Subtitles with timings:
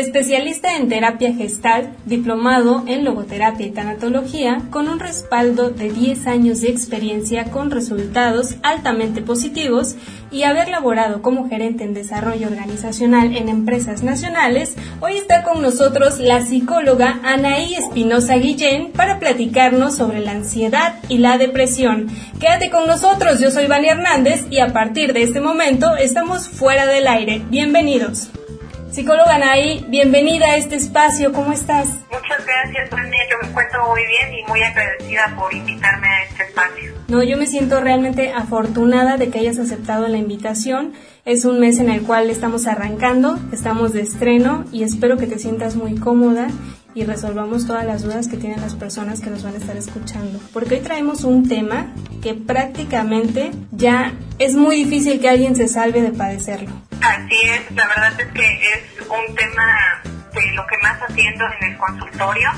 [0.00, 6.62] Especialista en terapia gestal, diplomado en logoterapia y tanatología, con un respaldo de 10 años
[6.62, 9.96] de experiencia con resultados altamente positivos
[10.30, 16.18] y haber laborado como gerente en desarrollo organizacional en empresas nacionales, hoy está con nosotros
[16.18, 22.08] la psicóloga Anaí Espinosa Guillén para platicarnos sobre la ansiedad y la depresión.
[22.40, 26.86] Quédate con nosotros, yo soy Vania Hernández y a partir de este momento estamos fuera
[26.86, 27.42] del aire.
[27.50, 28.30] Bienvenidos.
[28.90, 31.88] Psicóloga Anaí, bienvenida a este espacio, ¿cómo estás?
[32.10, 36.42] Muchas gracias, Vania, yo me encuentro muy bien y muy agradecida por invitarme a este
[36.42, 36.92] espacio.
[37.06, 40.92] No, yo me siento realmente afortunada de que hayas aceptado la invitación.
[41.24, 45.38] Es un mes en el cual estamos arrancando, estamos de estreno y espero que te
[45.38, 46.48] sientas muy cómoda
[46.94, 50.40] y resolvamos todas las dudas que tienen las personas que nos van a estar escuchando.
[50.52, 51.86] Porque hoy traemos un tema
[52.22, 56.70] que prácticamente ya es muy difícil que alguien se salve de padecerlo.
[57.00, 60.02] Así es, la verdad es que es un tema
[60.34, 62.50] de lo que más haciendo en el consultorio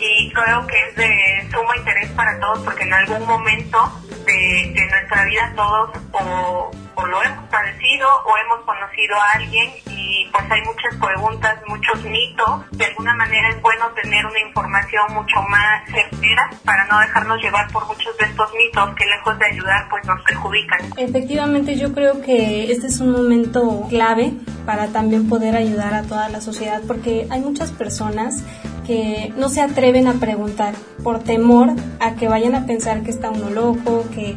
[0.00, 3.78] y creo que es de sumo interés para todos porque en algún momento
[4.24, 9.70] de, de nuestra vida todos o o lo hemos padecido o hemos conocido a alguien
[9.90, 12.70] y pues hay muchas preguntas, muchos mitos.
[12.72, 17.70] De alguna manera es bueno tener una información mucho más certera para no dejarnos llevar
[17.70, 20.80] por muchos de estos mitos que lejos de ayudar pues nos perjudican.
[20.96, 24.32] Efectivamente yo creo que este es un momento clave
[24.64, 28.42] para también poder ayudar a toda la sociedad porque hay muchas personas
[28.86, 31.70] que no se atreven a preguntar por temor
[32.00, 34.36] a que vayan a pensar que está uno loco, que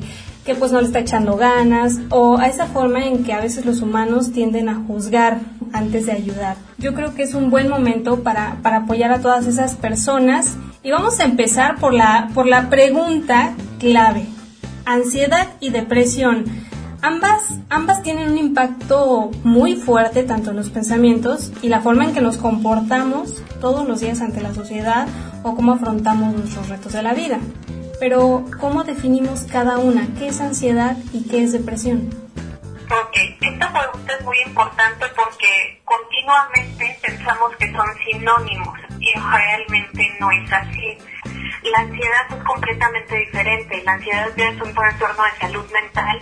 [0.50, 3.68] que pues no le está echando ganas o a esa forma en que a veces
[3.68, 5.42] los humanos tienden a juzgar
[5.74, 6.56] antes de ayudar.
[6.80, 10.90] Yo creo que es un buen momento para, para apoyar a todas esas personas y
[10.90, 14.26] vamos a empezar por la, por la pregunta clave.
[14.86, 16.46] Ansiedad y depresión.
[17.02, 22.14] Ambas, ambas tienen un impacto muy fuerte tanto en los pensamientos y la forma en
[22.14, 25.08] que nos comportamos todos los días ante la sociedad
[25.44, 27.40] o cómo afrontamos nuestros retos de la vida.
[28.02, 30.08] Pero, ¿cómo definimos cada una?
[30.18, 32.10] ¿Qué es ansiedad y qué es depresión?
[32.92, 40.32] Ok, esta pregunta es muy importante porque continuamente pensamos que son sinónimos y realmente no
[40.32, 40.98] es así.
[41.64, 43.84] La ansiedad es completamente diferente.
[43.84, 46.20] La ansiedad es un trastorno de salud mental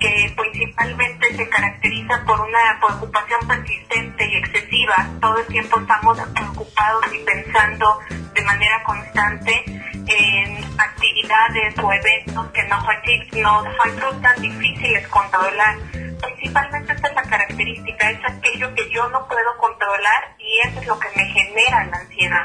[0.00, 5.06] que principalmente se caracteriza por una preocupación persistente y excesiva.
[5.20, 7.98] Todo el tiempo estamos preocupados y pensando
[8.34, 9.64] de manera constante
[10.06, 15.76] en actividades o eventos que nos, nos tan difíciles controlar.
[16.22, 20.86] Principalmente esta es la característica, es aquello que yo no puedo controlar y eso es
[20.86, 22.44] lo que me genera la ansiedad.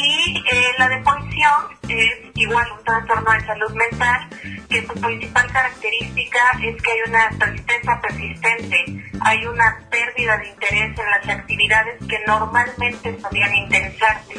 [0.00, 4.28] Y eh, la depresión es igual un trastorno de salud mental
[4.70, 8.84] que su principal característica es que hay una tristeza persistente,
[9.22, 14.34] hay una pérdida de interés en las actividades que normalmente solían interesarte.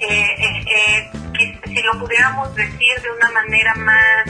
[0.00, 4.24] Eh, eh, que si lo pudiéramos decir de una manera más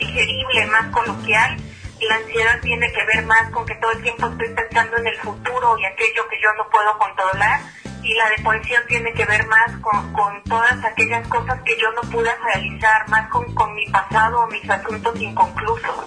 [0.00, 1.56] digerible, más coloquial,
[2.00, 5.16] la ansiedad tiene que ver más con que todo el tiempo estoy pensando en el
[5.18, 7.60] futuro y aquello que yo no puedo controlar
[8.08, 12.10] y la depresión tiene que ver más con, con, todas aquellas cosas que yo no
[12.10, 16.06] pude realizar, más con, con mi pasado o mis asuntos inconclusos.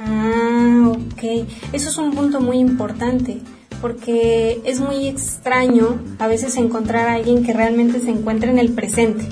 [0.00, 1.48] Ah, ok.
[1.72, 3.40] Eso es un punto muy importante
[3.80, 8.72] porque es muy extraño a veces encontrar a alguien que realmente se encuentre en el
[8.72, 9.24] presente.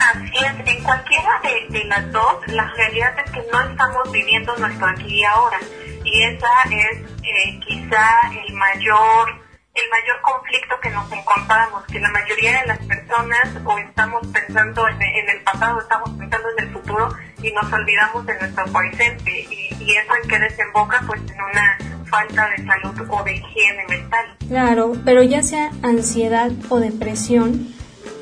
[0.00, 4.56] Así es, en cualquiera de, de las dos, la realidad es que no estamos viviendo
[4.56, 5.58] nuestro aquí y ahora.
[6.04, 8.08] Y esa es eh, quizá
[8.46, 9.49] el mayor
[9.82, 14.88] el mayor conflicto que nos encontramos, que la mayoría de las personas o estamos pensando
[14.88, 17.08] en, el pasado, estamos pensando en el futuro
[17.42, 21.78] y nos olvidamos de nuestro presente y, y eso en que desemboca pues en una
[22.10, 24.36] falta de salud o de higiene mental.
[24.48, 27.68] Claro, pero ya sea ansiedad o depresión,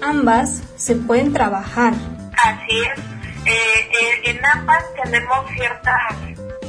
[0.02, 1.94] ambas se pueden trabajar.
[2.44, 2.99] Así es.
[3.46, 6.02] Eh, eh, en ambas tenemos ciertas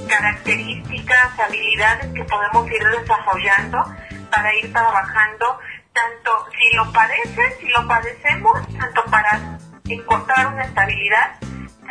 [0.07, 3.83] características, habilidades que podemos ir desarrollando
[4.29, 5.59] para ir trabajando,
[5.93, 11.39] tanto si lo padeces, si lo padecemos, tanto para encontrar una estabilidad,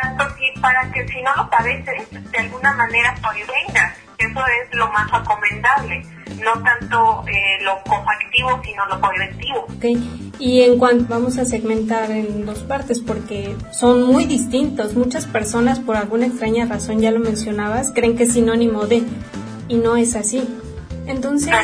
[0.00, 3.94] tanto si para que si no lo padeces, de alguna manera vengas.
[4.19, 6.02] Eso es lo más recomendable,
[6.43, 9.67] no tanto eh, lo coactivo, sino lo preventivo.
[9.76, 10.32] Okay.
[10.40, 14.94] Y en cuanto vamos a segmentar en dos partes, porque son muy distintos.
[14.94, 19.05] Muchas personas, por alguna extraña razón, ya lo mencionabas, creen que es sinónimo de,
[19.69, 20.49] y no es así.
[21.06, 21.55] Entonces,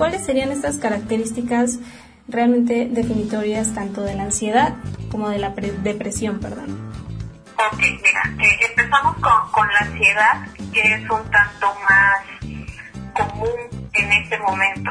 [0.00, 1.78] ¿cuáles serían estas características
[2.26, 4.72] realmente definitorias tanto de la ansiedad
[5.10, 6.90] como de la depresión, perdón?
[7.70, 12.18] Ok, mira, eh, empezamos con, la ansiedad, que es un tanto más
[13.12, 13.50] común
[13.92, 14.90] en este momento.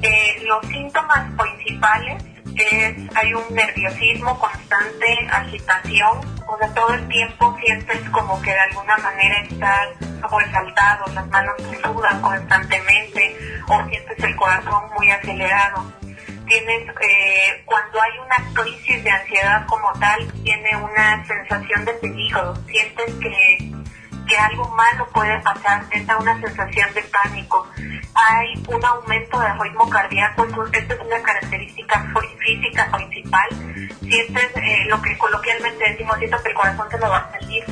[0.00, 2.24] Eh, los síntomas principales
[2.62, 8.60] es, hay un nerviosismo constante, agitación, o sea, todo el tiempo sientes como que de
[8.60, 9.88] alguna manera estás
[10.20, 13.36] sobresaltado, las manos te sudan constantemente,
[13.68, 15.92] o sientes el corazón muy acelerado.
[16.46, 22.54] Tienes, eh, cuando hay una crisis de ansiedad como tal, tiene una sensación de peligro,
[22.66, 23.72] sientes que,
[24.26, 27.66] que algo malo puede pasar, da una sensación de pánico.
[28.14, 33.48] Hay un aumento del ritmo cardíaco, esta es una característica física principal.
[34.00, 37.64] Sientes eh, lo que coloquialmente decimos, siento que el corazón se lo va a salir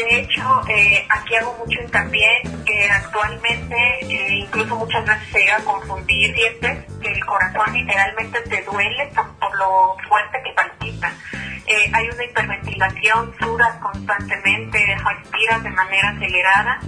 [0.00, 5.56] de hecho, eh, aquí hago mucho hincapié que actualmente, eh, incluso muchas veces se llega
[5.56, 11.12] a confundir, sientes que el corazón literalmente te duele por, lo fuerte que palpita.
[11.66, 16.80] Eh, hay una hiperventilación, sudas constantemente, respiras de manera acelerada.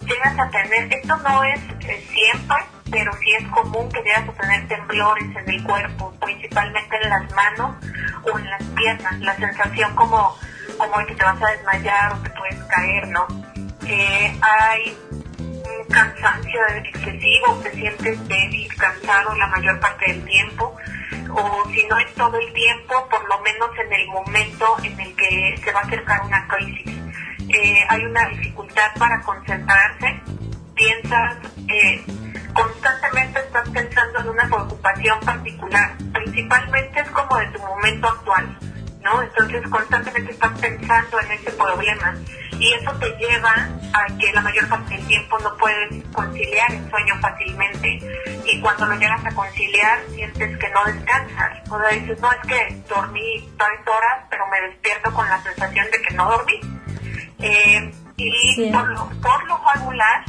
[0.00, 2.56] Llegas a tener, esto no es siempre,
[2.90, 7.32] pero sí es común que llegas a tener temblores en el cuerpo, principalmente en las
[7.34, 7.76] manos
[8.22, 9.18] o en las piernas.
[9.20, 10.36] La sensación como
[10.76, 13.26] como que te vas a desmayar o te puedes caer, ¿no?
[13.86, 20.76] Eh, hay un cansancio excesivo, te sientes débil, cansado la mayor parte del tiempo,
[21.30, 25.16] o si no es todo el tiempo, por lo menos en el momento en el
[25.16, 27.05] que se va a acercar una crisis.
[27.62, 30.20] Eh, hay una dificultad para concentrarse,
[30.74, 31.36] piensas,
[31.68, 32.04] eh,
[32.52, 38.58] constantemente estás pensando en una preocupación particular, principalmente es como de tu momento actual
[39.22, 42.16] entonces constantemente estás pensando en ese problema.
[42.58, 46.90] Y eso te lleva a que la mayor parte del tiempo no puedes conciliar el
[46.90, 48.00] sueño fácilmente.
[48.46, 52.40] Y cuando lo llegas a conciliar sientes que no descansas, o sea, dices, no, es
[52.48, 56.75] que dormí tres horas, pero me despierto con la sensación de que no dormí.
[57.38, 60.24] Eh, y por, lo, por lo regular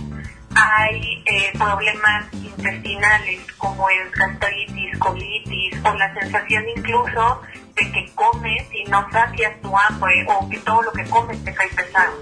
[0.56, 7.42] hay eh, problemas intestinales como el gastritis, colitis o la sensación incluso
[7.76, 11.54] de que comes y no sacias tu hambre o que todo lo que comes te
[11.54, 12.14] cae pesado.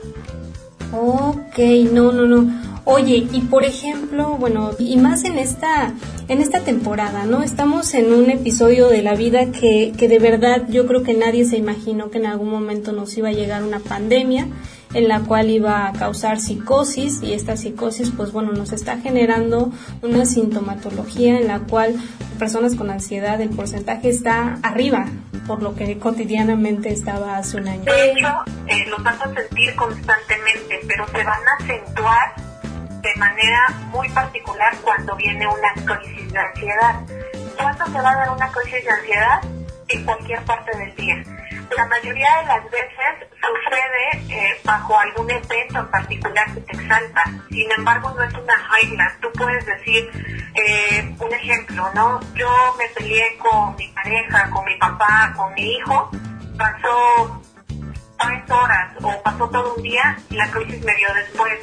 [0.92, 1.58] Ok,
[1.92, 2.76] no, no, no.
[2.88, 5.92] Oye, y por ejemplo, bueno, y más en esta,
[6.28, 7.42] en esta temporada, ¿no?
[7.42, 11.46] Estamos en un episodio de la vida que, que de verdad yo creo que nadie
[11.46, 14.48] se imaginó que en algún momento nos iba a llegar una pandemia
[14.96, 19.72] en la cual iba a causar psicosis y esta psicosis pues bueno nos está generando
[20.02, 21.96] una sintomatología en la cual
[22.40, 25.06] personas con ansiedad el porcentaje está arriba
[25.46, 27.84] por lo que cotidianamente estaba hace un año.
[27.84, 28.28] De hecho,
[28.68, 32.36] eh, los vas a sentir constantemente, pero se van a acentuar
[33.02, 37.02] de manera muy particular cuando viene una crisis de ansiedad.
[37.62, 39.42] ¿Cuándo se va a dar una crisis de ansiedad?
[39.88, 41.24] En cualquier parte del día.
[41.78, 47.24] La mayoría de las veces sucede eh, bajo algún evento en particular que te exalta.
[47.50, 49.18] Sin embargo, no es una regla.
[49.22, 50.10] Tú puedes decir,
[50.56, 52.20] eh, un ejemplo, ¿no?
[52.36, 56.10] Yo me peleé con mi pareja, con mi papá, con mi hijo,
[56.58, 57.45] pasó
[58.26, 61.54] tres horas o pasó todo un día y la crisis me dio después,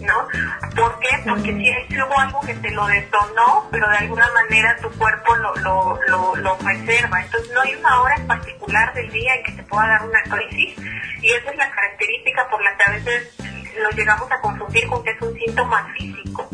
[0.00, 0.28] ¿no?
[0.74, 1.08] ¿Por qué?
[1.28, 5.54] Porque si hubo algo que te lo detonó, pero de alguna manera tu cuerpo lo,
[5.56, 7.22] lo, lo, lo reserva.
[7.22, 10.22] Entonces no hay una hora en particular del día en que te pueda dar una
[10.22, 10.76] crisis
[11.22, 13.36] y esa es la característica por la que a veces
[13.80, 16.48] lo llegamos a confundir con que es un síntoma físico.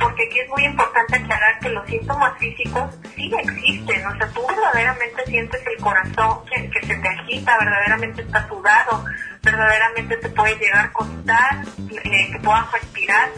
[0.00, 4.06] Porque aquí es muy importante aclarar que los síntomas físicos sí existen.
[4.06, 9.04] O sea, tú verdaderamente sientes el corazón que, se te agita, verdaderamente está sudado,
[9.42, 11.64] verdaderamente te puede llegar a costar,
[12.04, 13.28] eh, que puedas respirar.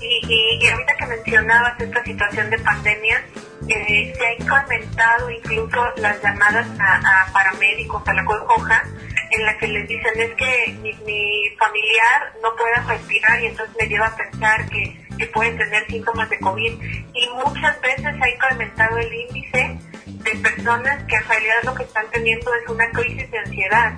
[0.00, 3.22] Y, y, ahorita que mencionabas esta situación de pandemia,
[3.68, 8.82] eh, se ha incrementado incluso las llamadas a, paramédicos, a la Cruz Roja,
[9.30, 13.86] en la que les dicen es que mi, familiar no puede respirar y entonces me
[13.86, 16.82] lleva a pensar que, que puede tener síntomas de COVID.
[17.14, 22.06] Y muchas veces ha incrementado el índice de personas que en realidad lo que están
[22.10, 23.92] teniendo es una crisis de ansiedad.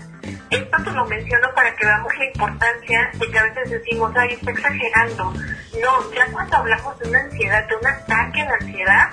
[0.51, 4.33] Esto te lo menciono para que veamos la importancia de que a veces decimos, ay,
[4.33, 5.33] está exagerando.
[5.81, 9.09] No, ya cuando hablamos de una ansiedad, de un ataque de ansiedad,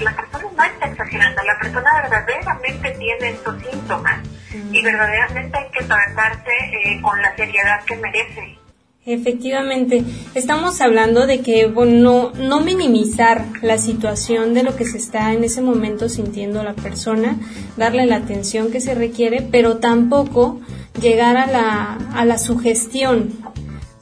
[0.00, 4.20] la persona no está exagerando, la persona verdaderamente tiene estos síntomas
[4.52, 8.63] y verdaderamente hay que tratarse eh, con la seriedad que merece.
[9.06, 10.02] Efectivamente,
[10.34, 15.44] estamos hablando de que bueno, no, minimizar la situación de lo que se está en
[15.44, 17.36] ese momento sintiendo la persona,
[17.76, 20.60] darle la atención que se requiere, pero tampoco
[21.00, 23.32] llegar a la, a la sugestión,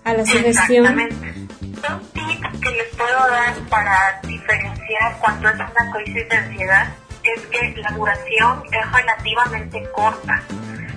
[0.05, 0.87] a la sugestión.
[0.87, 6.95] Son tips que les puedo dar para diferenciar cuando es una crisis de ansiedad
[7.25, 10.43] es que la duración es relativamente corta.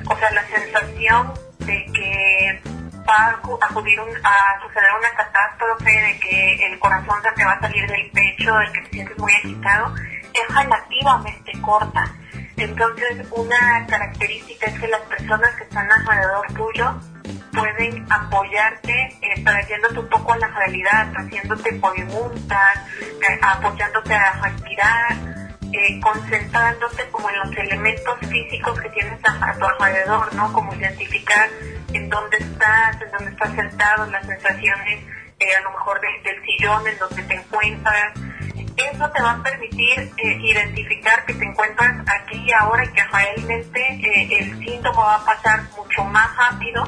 [0.10, 2.62] O sea, la sensación de que
[3.08, 7.62] va a acudir a suceder una catástrofe, de que el corazón se te va a
[7.62, 9.96] salir del pecho, de que te sientes muy agitado,
[10.34, 12.16] es relativamente corta.
[12.58, 16.96] Entonces, una característica es que las personas que están alrededor tuyo
[17.54, 22.80] pueden apoyarte, eh, trayéndote un poco a la realidad, haciéndote preguntas,
[23.30, 25.16] eh, apoyándote a respirar,
[25.74, 30.54] eh, concentrándote como en los elementos físicos que tienes a, tu alrededor, ¿no?
[30.54, 31.50] Como identificar
[31.96, 35.06] en dónde estás, en dónde estás sentado, las sensaciones
[35.58, 38.14] a lo mejor del sillón en donde te encuentras,
[38.78, 43.04] eso te va a permitir eh, identificar que te encuentras aquí y ahora y que
[43.04, 46.84] realmente eh, el síntoma va a pasar mucho más rápido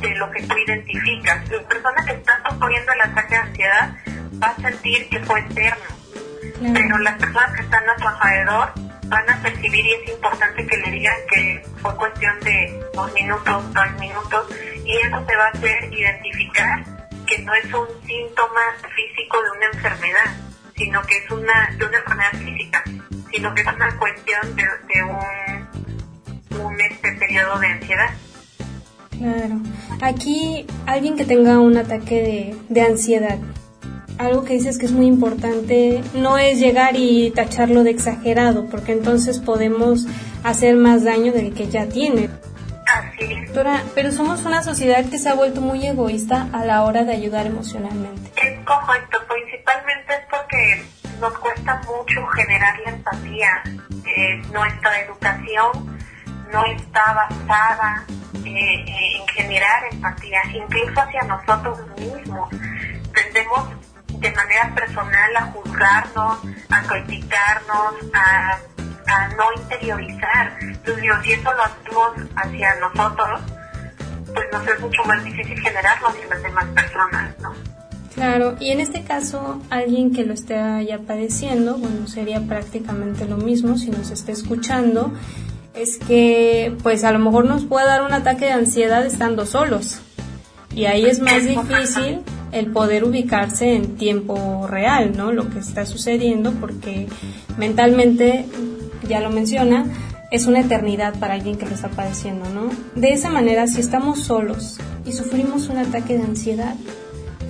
[0.00, 1.48] de lo que tú identificas.
[1.50, 3.96] La persona que está sufriendo el ataque de ansiedad
[4.42, 5.84] va a sentir que fue eterno,
[6.72, 8.72] pero las personas que están a su alrededor
[9.10, 13.74] van a percibir y es importante que le digan que fue cuestión de dos minutos,
[13.74, 14.46] dos minutos,
[14.84, 16.84] y eso te va a hacer identificar
[17.26, 18.60] que no es un síntoma
[18.94, 20.30] físico de una enfermedad,
[20.76, 22.84] sino que es una, de una enfermedad física,
[23.32, 28.10] sino que es una cuestión de, un, un este periodo de ansiedad.
[29.18, 29.60] Claro.
[30.02, 33.38] Aquí alguien que tenga un ataque de, de ansiedad,
[34.20, 38.92] algo que dices que es muy importante no es llegar y tacharlo de exagerado, porque
[38.92, 40.06] entonces podemos
[40.44, 42.28] hacer más daño del que ya tiene.
[42.86, 43.46] Así es.
[43.46, 47.14] Doctora, pero somos una sociedad que se ha vuelto muy egoísta a la hora de
[47.14, 48.30] ayudar emocionalmente.
[48.36, 50.84] Es correcto, principalmente es porque
[51.18, 53.62] nos cuesta mucho generar la empatía.
[54.04, 55.98] Eh, nuestra educación
[56.52, 58.04] no está basada
[58.44, 62.50] eh, en generar empatía, incluso hacia nosotros mismos.
[63.14, 63.68] Tendemos
[64.20, 68.58] de manera personal a juzgarnos, a criticarnos, a,
[69.06, 70.58] a no interiorizar.
[70.60, 73.40] Entonces, si eso lo hacemos hacia nosotros,
[74.34, 77.52] pues nos es mucho más difícil generarlo hacia las demás personas, ¿no?
[78.14, 83.36] Claro, y en este caso, alguien que lo esté ya padeciendo, bueno, sería prácticamente lo
[83.36, 85.12] mismo si nos está escuchando,
[85.74, 90.00] es que pues a lo mejor nos puede dar un ataque de ansiedad estando solos.
[90.74, 92.22] Y ahí es más difícil
[92.52, 95.32] el poder ubicarse en tiempo real, ¿no?
[95.32, 97.06] Lo que está sucediendo, porque
[97.56, 98.46] mentalmente,
[99.08, 99.86] ya lo menciona,
[100.30, 102.70] es una eternidad para alguien que lo está padeciendo, ¿no?
[102.94, 106.74] De esa manera, si estamos solos y sufrimos un ataque de ansiedad,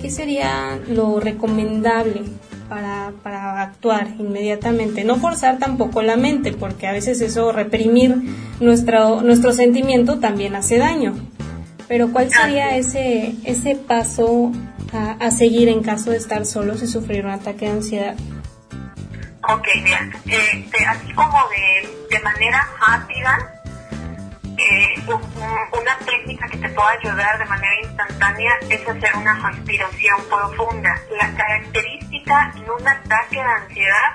[0.01, 2.23] ¿qué sería lo recomendable
[2.67, 5.03] para, para, actuar inmediatamente?
[5.03, 8.15] No forzar tampoco la mente, porque a veces eso, reprimir
[8.59, 11.13] nuestro, nuestro sentimiento también hace daño.
[11.91, 14.53] Pero ¿cuál sería ese, ese paso
[14.93, 18.15] a, a seguir en caso de estar solos y sufrir un ataque de ansiedad?
[19.43, 20.13] Ok, bien.
[20.25, 23.61] Este, así como de, de manera rápida,
[24.57, 30.97] eh, una técnica que te puede ayudar de manera instantánea es hacer una respiración profunda.
[31.19, 34.11] La característica en un ataque de ansiedad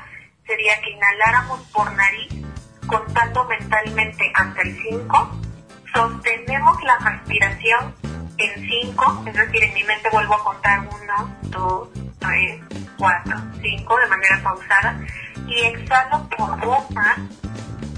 [0.47, 2.43] sería que inhaláramos por nariz,
[2.87, 5.46] contando mentalmente hasta el 5,
[5.93, 7.95] sostenemos la respiración
[8.39, 11.89] en 5, es decir, en mi mente vuelvo a contar 1, 2,
[12.19, 12.61] 3,
[12.99, 15.01] 4, 5 de manera pausada
[15.47, 17.17] y exhalo por boca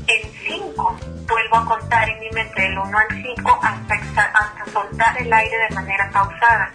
[0.06, 0.96] en 5.
[1.28, 5.56] Vuelvo a contar en mi mente del 1 al 5 hasta, hasta soltar el aire
[5.68, 6.70] de manera pausada.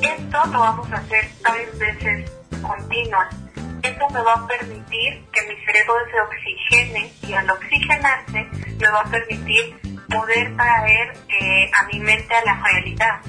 [0.00, 2.30] Esto lo vamos a hacer tres veces
[2.60, 3.34] continuas.
[3.82, 9.00] Esto me va a permitir que mi cerebro se oxigene y al oxigenarse me va
[9.00, 9.76] a permitir
[10.12, 13.20] poder traer eh, a mi mente a la realidad.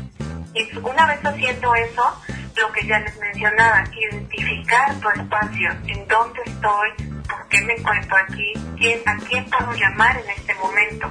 [0.54, 2.22] Y una vez haciendo eso,
[2.56, 6.90] lo que ya les mencionaba, identificar tu espacio, en dónde estoy,
[7.28, 11.10] por qué me encuentro aquí, quién, a quién puedo llamar en este momento.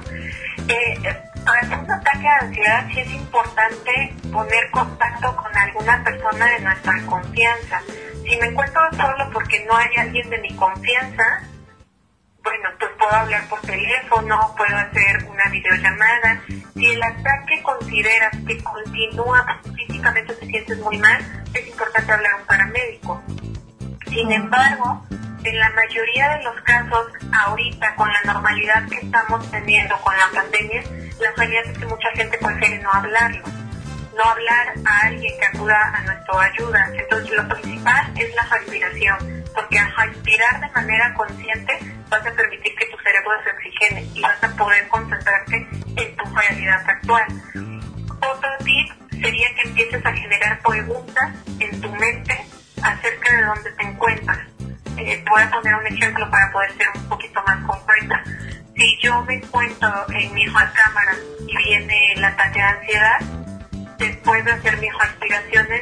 [0.67, 0.97] Eh,
[1.43, 6.93] para un ataque de ansiedad sí es importante poner contacto con alguna persona de nuestra
[7.05, 7.81] confianza.
[8.23, 11.43] Si me encuentro solo porque no hay alguien de mi confianza,
[12.43, 16.41] bueno, pues puedo hablar por teléfono, puedo hacer una videollamada.
[16.73, 21.19] Si el ataque consideras que continúa físicamente te sientes muy mal,
[21.53, 23.23] es importante hablar a un paramédico.
[24.09, 25.05] Sin embargo,
[25.43, 30.29] en la mayoría de los casos, ahorita con la normalidad que estamos teniendo con la
[30.33, 30.83] pandemia,
[31.19, 33.43] la realidad es que mucha gente prefiere no hablarlo,
[34.17, 36.89] no hablar a alguien que acuda a nuestra ayuda.
[36.93, 42.75] Entonces, lo principal es la respiración, porque al respirar de manera consciente vas a permitir
[42.75, 47.25] que tu cerebro se oxigene y vas a poder concentrarte en tu realidad actual.
[48.21, 52.45] Otro tip sería que empieces a generar preguntas en tu mente
[52.83, 54.39] acerca de dónde te encuentras.
[54.97, 58.23] eh, voy a poner un ejemplo para poder ser un poquito más concreta.
[58.75, 61.15] Si yo me encuentro en mi cámara
[61.47, 63.19] y viene el ataque de ansiedad,
[63.97, 65.81] después de hacer mis respiraciones,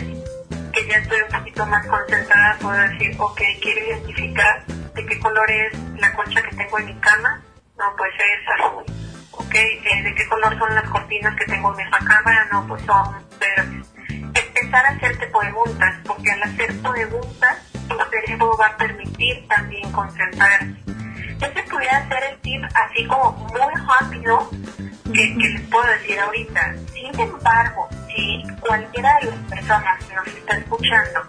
[0.72, 5.50] que ya estoy un poquito más concentrada, puedo decir, ok, quiero identificar de qué color
[5.50, 7.42] es la colcha que tengo en mi cama.
[7.78, 8.84] No, pues es azul.
[9.32, 12.48] Ok, eh, ¿de qué color son las cortinas que tengo en mi cámara?
[12.52, 13.88] No, pues son verdes.
[14.10, 17.58] Empezar a hacerte preguntas, porque al hacer preguntas,
[17.88, 20.76] tu cerebro va a permitir también concentrarse.
[21.42, 24.50] Ese pudiera ser el tip así como muy rápido
[25.06, 26.76] que, que les puedo decir ahorita.
[26.94, 31.22] Sin embargo, si cualquiera de las personas que nos está escuchando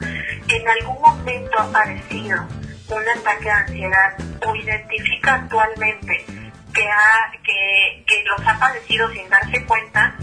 [0.48, 2.46] en algún momento ha padecido
[2.94, 6.24] un ataque de ansiedad o identifica actualmente
[6.74, 10.14] que, ha, que, que los ha padecido sin darse cuenta,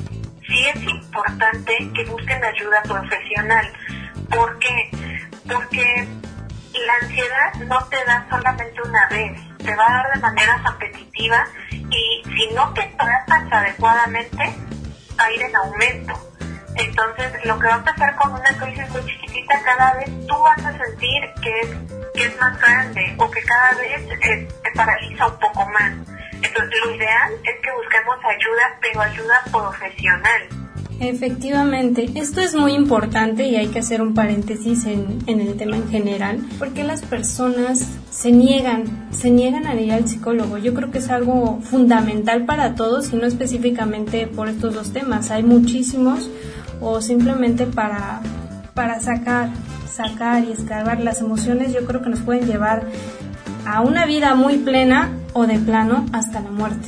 [0.48, 3.72] sí es importante que busquen ayuda profesional.
[4.30, 4.92] ¿Por qué?
[5.52, 6.08] Porque
[6.74, 11.46] la ansiedad no te da solamente una vez, te va a dar de manera repetitiva
[11.72, 14.56] y si no te tratas adecuadamente,
[15.20, 16.14] va a ir en aumento.
[16.76, 20.66] Entonces, lo que va a pasar con una crisis muy chiquitita, cada vez tú vas
[20.66, 21.70] a sentir que es,
[22.24, 25.94] es más grande o que cada vez eh, te paraliza un poco más.
[26.42, 30.42] Entonces, lo ideal es que busquemos ayuda, pero ayuda profesional.
[31.02, 35.78] Efectivamente, esto es muy importante y hay que hacer un paréntesis en, en, el tema
[35.78, 40.58] en general, porque las personas se niegan, se niegan a ir al psicólogo.
[40.58, 45.32] Yo creo que es algo fundamental para todos y no específicamente por estos dos temas.
[45.32, 46.30] Hay muchísimos
[46.82, 48.22] o simplemente para,
[48.74, 49.52] para sacar,
[49.90, 52.84] sacar y escarbar las emociones, yo creo que nos pueden llevar
[53.66, 56.88] a una vida muy plena o de plano hasta la muerte.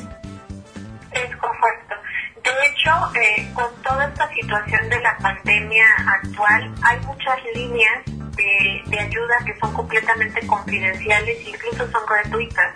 [1.11, 1.95] Es correcto.
[2.43, 8.05] De hecho, eh, con toda esta situación de la pandemia actual, hay muchas líneas
[8.35, 12.75] de, ayuda que son completamente confidenciales incluso son gratuitas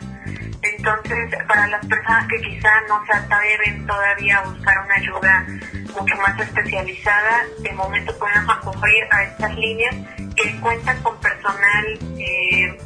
[0.74, 5.46] entonces, para las personas que quizá no se atreven todavía a buscar una ayuda
[5.94, 9.96] mucho más especializada, de momento pueden recurrir a estas líneas
[10.36, 12.78] que cuentan con personal eh,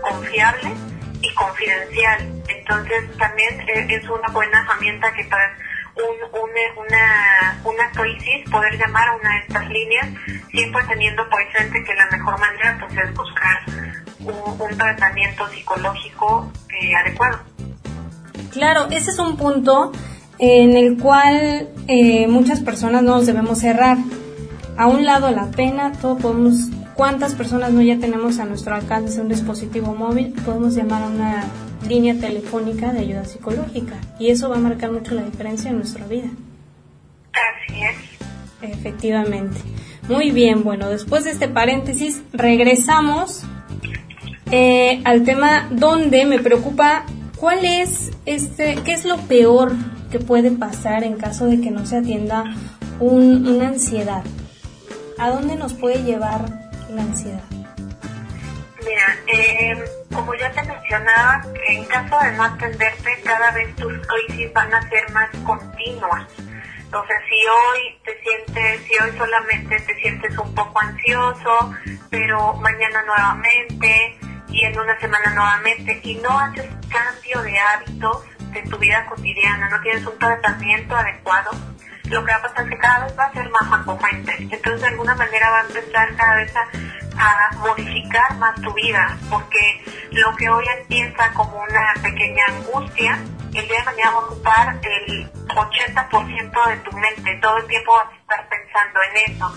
[0.00, 0.72] confiable
[1.20, 2.42] y confidencial.
[2.48, 5.56] Entonces, también eh, es una buena herramienta que para
[5.96, 10.08] un, una, una crisis poder llamar a una de estas líneas,
[10.50, 13.60] siempre teniendo presente que la mejor manera pues, es buscar
[14.32, 17.38] un, tratamiento psicológico eh, adecuado.
[18.50, 19.92] Claro, ese es un punto
[20.38, 23.98] en el cual eh, muchas personas no nos debemos cerrar.
[24.76, 29.20] A un lado la pena, todo podemos, cuántas personas no ya tenemos a nuestro alcance
[29.20, 31.44] un dispositivo móvil, podemos llamar a una
[31.88, 36.06] línea telefónica de ayuda psicológica y eso va a marcar mucho la diferencia en nuestra
[36.06, 36.28] vida.
[37.32, 38.70] Así es.
[38.70, 39.58] Efectivamente.
[40.08, 43.42] Muy bien, bueno, después de este paréntesis regresamos
[44.50, 47.04] eh, al tema donde me preocupa
[47.36, 49.72] cuál es este, qué es lo peor
[50.10, 52.44] que puede pasar en caso de que no se atienda
[53.00, 54.22] una ansiedad.
[55.18, 56.44] ¿A dónde nos puede llevar
[56.90, 57.42] la ansiedad?
[58.84, 64.52] Mira, eh, como ya te mencionaba, en caso de no atenderte, cada vez tus crisis
[64.52, 66.26] van a ser más continuas.
[66.78, 71.74] Entonces, si hoy te sientes, si hoy solamente te sientes un poco ansioso,
[72.10, 74.15] pero mañana nuevamente,
[74.56, 79.68] y en una semana nuevamente y no haces cambio de hábitos de tu vida cotidiana,
[79.68, 81.50] no tienes un tratamiento adecuado,
[82.04, 84.34] lo que va a pasar es que cada vez va a ser más recurrente.
[84.38, 86.66] Entonces de alguna manera va a empezar cada vez a,
[87.58, 93.18] modificar más tu vida, porque lo que hoy empieza como una pequeña angustia,
[93.54, 97.92] el día de mañana va a ocupar el 80% de tu mente, todo el tiempo
[97.94, 99.56] vas a estar pensando en eso.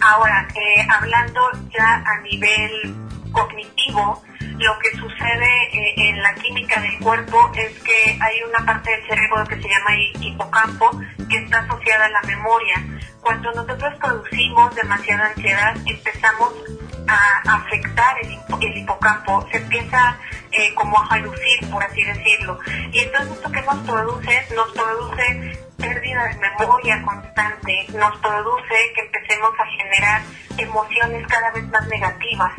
[0.00, 2.94] Ahora, eh, hablando ya a nivel
[3.32, 4.22] cognitivo,
[4.58, 9.06] lo que sucede eh, en la química del cuerpo es que hay una parte del
[9.06, 12.84] cerebro que se llama hipocampo que está asociada a la memoria.
[13.20, 16.54] Cuando nosotros producimos demasiada ansiedad, empezamos
[17.06, 20.16] a afectar el, hipocampo, se empieza
[20.50, 22.58] eh, como a reducir, por así decirlo.
[22.92, 29.00] Y entonces esto que nos produce, nos produce pérdida de memoria constante, nos produce que
[29.02, 30.22] empecemos a generar
[30.56, 32.52] emociones cada vez más negativas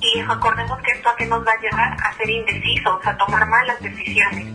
[0.00, 3.46] y recordemos que esto a qué nos va a llevar a ser indecisos, a tomar
[3.46, 4.46] malas decisiones.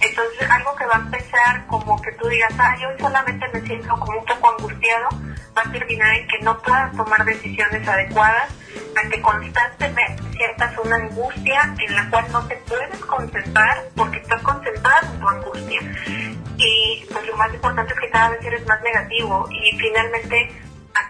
[0.00, 3.88] Entonces, algo que va a empezar como que tú digas, ah, yo solamente me siento
[3.98, 5.08] como un poco angustiado,
[5.56, 8.50] va a terminar en que no puedas tomar decisiones adecuadas,
[8.96, 14.42] a que constantemente sientas una angustia en la cual no te puedes concentrar porque estás
[14.42, 15.80] concentrado en tu angustia.
[16.56, 20.63] Y pues lo más importante es que cada vez eres más negativo y finalmente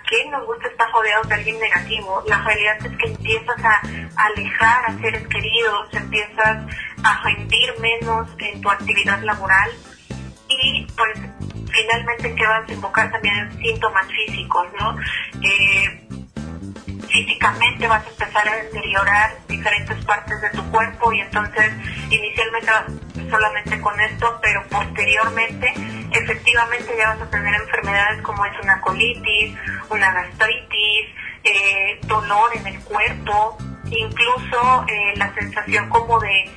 [0.09, 2.23] qué nos gusta estar rodeados de alguien negativo?
[2.27, 3.81] La realidad es que empiezas a
[4.17, 6.65] alejar a seres queridos, empiezas
[7.03, 9.71] a rendir menos en tu actividad laboral
[10.49, 11.19] y pues
[11.73, 14.97] finalmente que vas a desembocar también síntomas físicos, ¿no?
[15.43, 16.24] Eh,
[17.15, 21.73] físicamente vas a empezar a deteriorar diferentes partes de tu cuerpo y entonces
[22.11, 22.73] inicialmente
[23.31, 25.73] solamente con esto, pero posteriormente
[26.11, 29.57] efectivamente ya vas a tener enfermedades como es una colitis,
[29.91, 31.07] una gastritis,
[31.45, 33.59] eh, dolor en el cuerpo,
[33.91, 36.51] incluso eh, la sensación como de,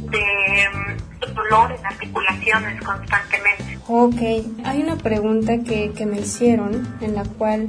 [0.00, 3.78] mm, dolor en articulaciones constantemente.
[3.86, 4.16] Ok,
[4.64, 7.68] hay una pregunta que, que me hicieron en la cual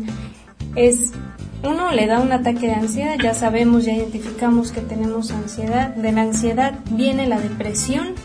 [0.76, 1.14] es
[1.64, 5.90] uno le da un ataque de ansiedad, ya sabemos, ya identificamos que tenemos ansiedad.
[5.90, 8.16] De la ansiedad viene la depresión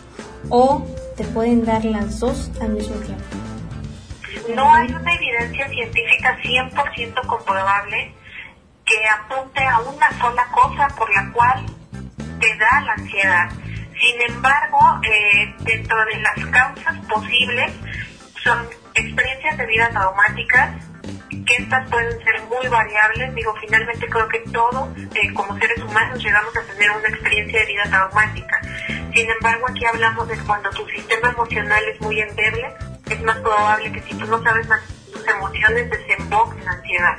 [0.49, 0.85] o
[1.17, 3.23] te pueden dar las dos al mismo tiempo.
[4.55, 8.13] No hay una evidencia científica 100% comprobable
[8.85, 11.65] que apunte a una sola cosa por la cual
[12.39, 13.49] te da la ansiedad.
[13.99, 17.71] Sin embargo, eh, dentro de las causas posibles
[18.43, 20.90] son experiencias de vida traumáticas,
[21.57, 23.33] estas pueden ser muy variables.
[23.35, 27.65] Digo, finalmente creo que todos, eh, como seres humanos, llegamos a tener una experiencia de
[27.65, 28.61] vida traumática.
[29.13, 32.73] Sin embargo, aquí hablamos de cuando tu sistema emocional es muy endeble,
[33.09, 37.17] es más probable que si tú no sabes más tus emociones desemboquen en ansiedad.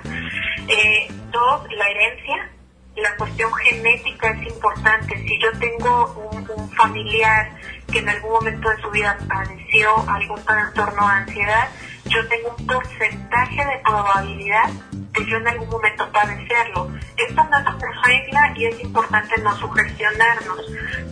[0.69, 2.49] Eh, dos, la herencia.
[2.95, 5.17] La cuestión genética es importante.
[5.17, 7.51] Si yo tengo un, un familiar
[7.91, 11.69] que en algún momento de su vida padeció algún trastorno de ansiedad,
[12.07, 16.91] yo tengo un porcentaje de probabilidad de yo en algún momento padecerlo.
[17.17, 20.67] Esto no es una regla y es importante no sugestionarnos,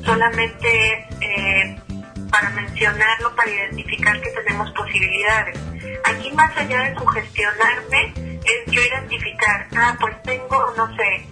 [0.05, 1.81] solamente eh,
[2.31, 5.59] para mencionarlo, para identificar que tenemos posibilidades.
[6.05, 11.27] Aquí más allá de sugestionarme, es yo identificar, ah, pues tengo, no sé,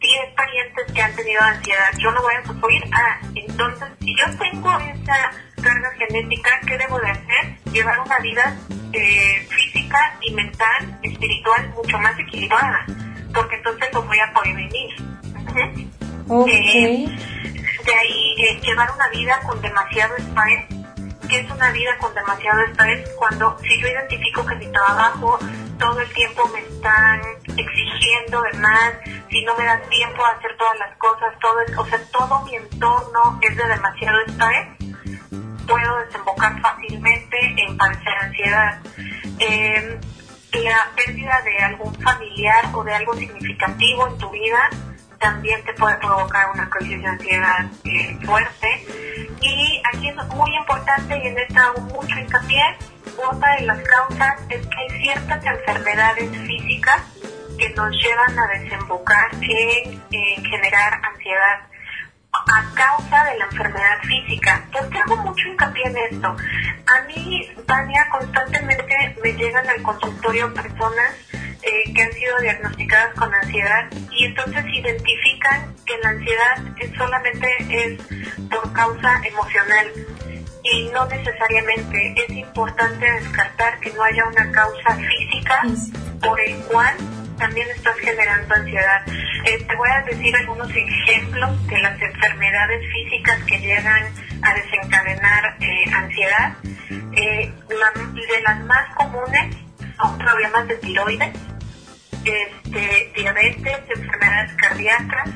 [0.00, 4.24] 10 parientes que han tenido ansiedad, yo no voy a sufrir, ah, entonces si yo
[4.38, 5.30] tengo esa
[5.62, 7.56] carga genética, ¿qué debo de hacer?
[7.72, 8.56] Llevar una vida
[8.92, 12.84] eh, física y mental, espiritual mucho más equilibrada,
[13.32, 14.90] porque entonces lo voy a prevenir.
[16.28, 17.04] Okay.
[17.04, 17.32] Eh,
[17.84, 20.66] de ahí eh, llevar una vida con demasiado estrés.
[21.28, 23.08] ¿Qué es una vida con demasiado estrés?
[23.16, 25.38] Cuando si yo identifico que mi trabajo
[25.78, 27.20] todo el tiempo me están
[27.56, 28.92] exigiendo de más,
[29.30, 32.44] si no me da tiempo a hacer todas las cosas, todo el, o sea, todo
[32.44, 34.68] mi entorno es de demasiado estrés,
[37.82, 38.78] padecer ansiedad.
[39.38, 40.00] Eh,
[40.64, 44.68] la pérdida de algún familiar o de algo significativo en tu vida
[45.18, 48.86] también te puede provocar una crisis de ansiedad eh, fuerte.
[49.40, 52.62] Y aquí es muy importante y en esto hago mucho hincapié,
[53.16, 57.02] otra de las causas es que hay ciertas enfermedades físicas
[57.58, 61.71] que nos llevan a desembocar en, en generar ansiedad
[62.46, 64.66] a causa de la enfermedad física.
[64.72, 66.28] ¿Por qué hago mucho hincapié en esto?
[66.28, 71.12] A mí, Tania, constantemente me llegan al consultorio personas
[71.62, 77.48] eh, que han sido diagnosticadas con ansiedad y entonces identifican que la ansiedad es solamente
[77.70, 78.00] es
[78.48, 79.86] por causa emocional
[80.64, 85.62] y no necesariamente es importante descartar que no haya una causa física
[86.20, 86.96] por el cual
[87.42, 89.02] también estás generando ansiedad.
[89.44, 94.04] Eh, te voy a decir algunos ejemplos de las enfermedades físicas que llegan
[94.42, 96.52] a desencadenar eh, ansiedad.
[97.16, 99.56] Eh, de las más comunes
[100.00, 101.32] son problemas de tiroides,
[102.24, 105.28] este, diabetes, enfermedades cardíacas,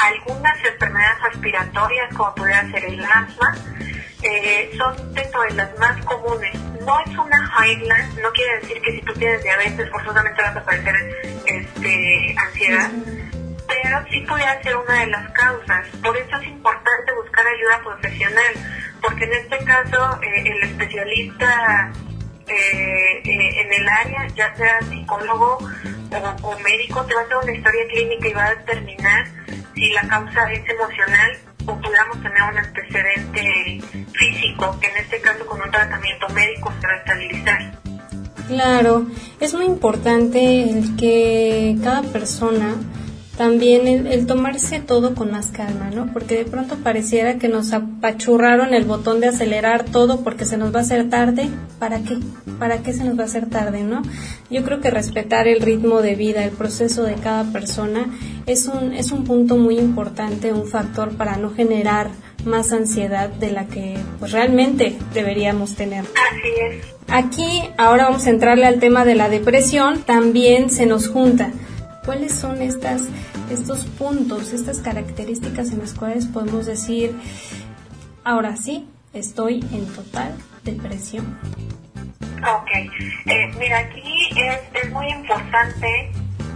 [0.00, 3.56] algunas enfermedades respiratorias como pudiera ser el asma,
[4.22, 6.58] eh, son dentro de las más comunes.
[6.84, 10.64] No es una highland, no quiere decir que si tú tienes diabetes forzosamente vas a
[10.64, 10.94] padecer
[11.46, 12.90] este, ansiedad,
[13.66, 15.86] pero sí pudiera ser una de las causas.
[16.02, 18.54] Por eso es importante buscar ayuda profesional,
[19.02, 21.92] porque en este caso eh, el especialista
[22.50, 25.58] eh, eh, en el área, ya sea psicólogo
[26.42, 29.26] o, médico, te va a hacer una historia clínica y va a determinar
[29.74, 33.80] si la causa es emocional o pudiéramos tener un antecedente
[34.12, 37.80] físico, que en este caso con un tratamiento médico se va a estabilizar.
[38.48, 39.06] Claro,
[39.38, 42.74] es muy importante el que cada persona
[43.40, 46.12] también el, tomarse todo con más calma, ¿no?
[46.12, 50.74] Porque de pronto pareciera que nos apachurraron el botón de acelerar todo porque se nos
[50.74, 51.48] va a hacer tarde.
[51.78, 52.18] ¿Para qué?
[52.58, 54.02] ¿Para qué se nos va a hacer tarde, no?
[54.50, 58.10] Yo creo que respetar el ritmo de vida, el proceso de cada persona
[58.44, 62.10] es un, es un punto muy importante, un factor para no generar
[62.44, 66.04] más ansiedad de la que pues, realmente deberíamos tener.
[66.04, 66.84] Así es.
[67.08, 71.52] Aquí ahora vamos a entrarle al tema de la depresión, también se nos junta.
[72.10, 73.02] ¿Cuáles son estas,
[73.52, 77.16] estos puntos, estas características en las cuales podemos decir,
[78.24, 81.38] ahora sí, estoy en total depresión?
[82.42, 82.68] Ok,
[83.26, 86.10] eh, mira, aquí es, es muy importante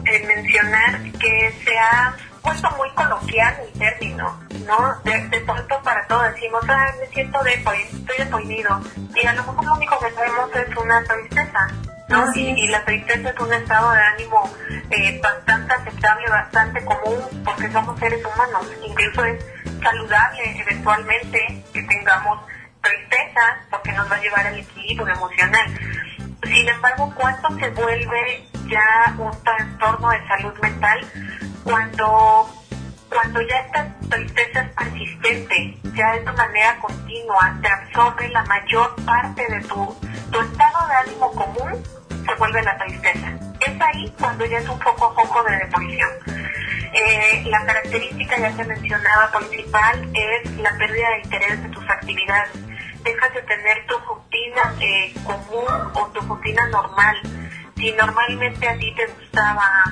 [0.06, 4.36] eh, mencionar que se ha puesto muy coloquial el término,
[4.66, 5.00] ¿no?
[5.04, 8.80] De, de pronto para todo decimos, ah, me siento deprimido, estoy deprimido.
[9.14, 11.68] Y a lo mejor lo único que tenemos es una tristeza,
[12.08, 12.24] ¿no?
[12.34, 14.50] Y, la tristeza es un estado de ánimo
[14.90, 18.66] eh, bastante aceptable, bastante común, porque somos seres humanos.
[18.84, 19.44] Incluso es
[19.82, 22.40] saludable eventualmente que tengamos
[22.82, 25.78] tristeza, porque nos va a llevar al equilibrio emocional.
[26.42, 31.00] Sin embargo, ¿cuánto se vuelve ya un trastorno de salud mental
[31.64, 32.48] cuando,
[33.14, 39.46] cuando ya esta tristeza es persistente, ya de manera continua, te absorbe la mayor parte
[39.48, 39.96] de tu,
[40.32, 43.28] estado de ánimo común, se vuelve la tristeza.
[43.60, 46.10] Es ahí cuando ya es un poco a poco de depresión.
[46.92, 52.50] Eh, la característica ya se mencionaba principal es la pérdida de interés de tus actividades.
[53.04, 57.16] Dejas de tener tu rutina eh, común o tu rutina normal.
[57.76, 59.84] Si normalmente a ti te gustaba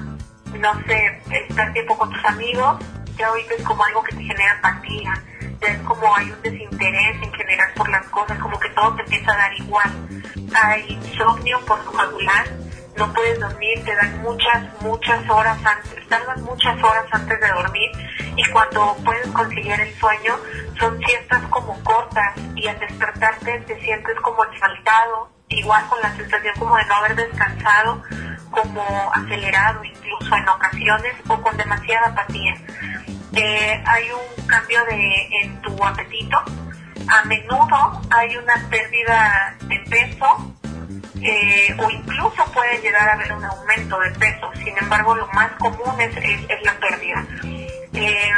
[0.59, 2.79] no sé, estar tiempo con tus amigos,
[3.17, 5.23] ya ahorita es como algo que te genera apatía,
[5.61, 9.03] ya es como hay un desinterés en general por las cosas, como que todo te
[9.03, 9.91] empieza a dar igual.
[10.55, 12.47] Hay insomnio por su regular,
[12.97, 17.91] no puedes dormir, te dan muchas, muchas horas antes, tardas muchas horas antes de dormir
[18.37, 20.37] y cuando puedes conseguir el sueño
[20.79, 26.55] son siestas como cortas y al despertarte te sientes como exaltado, igual con la sensación
[26.59, 28.03] como de no haber descansado,
[28.51, 32.55] como acelerado incluso en ocasiones o con demasiada apatía.
[33.35, 36.39] Eh, hay un cambio de, en tu apetito,
[37.09, 40.55] a menudo hay una pérdida de peso
[41.23, 45.53] eh, o incluso puede llegar a haber un aumento de peso, sin embargo lo más
[45.53, 47.25] común es, es, la pérdida.
[47.95, 48.31] Eh,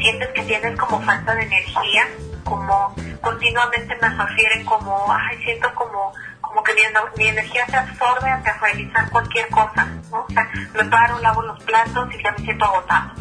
[0.00, 2.08] sientes que tienes como falta de energía,
[2.48, 6.12] como continuamente me refieren como, ay, siento como
[6.48, 10.20] como que mi, energía se absorbe hacia realizar cualquier cosa, ¿no?
[10.20, 13.12] O sea, me paro, lavo los platos y ya me siento agotado.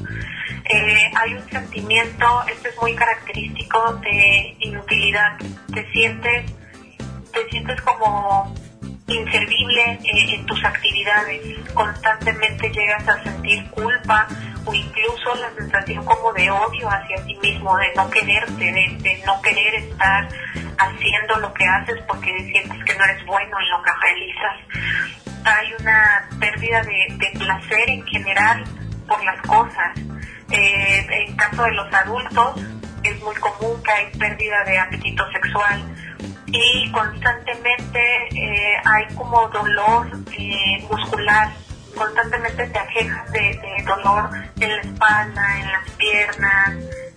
[0.64, 5.38] Eh, hay un sentimiento, esto es muy característico de inutilidad,
[5.74, 6.54] te sientes,
[7.34, 8.54] te sientes como
[9.08, 11.42] inservible eh, en tus actividades,
[11.74, 14.28] constantemente llegas a sentir culpa
[14.68, 19.42] o incluso la sensación como de odio hacia ti mismo, de no quererte, de, no
[19.42, 20.28] querer estar
[20.78, 24.56] haciendo lo que haces porque sientes que no eres bueno en lo que realizas.
[25.46, 28.64] Hay una pérdida de, placer en general
[29.08, 29.98] por las cosas.
[30.52, 32.62] Eh, en caso de los adultos
[33.04, 35.84] es muy común que hay pérdida de apetito sexual
[36.48, 38.00] y constantemente
[38.32, 41.50] eh, hay como dolor eh, muscular,
[41.98, 44.30] constantemente te aquejas de, dolor
[44.60, 46.74] en la espalda, en las piernas,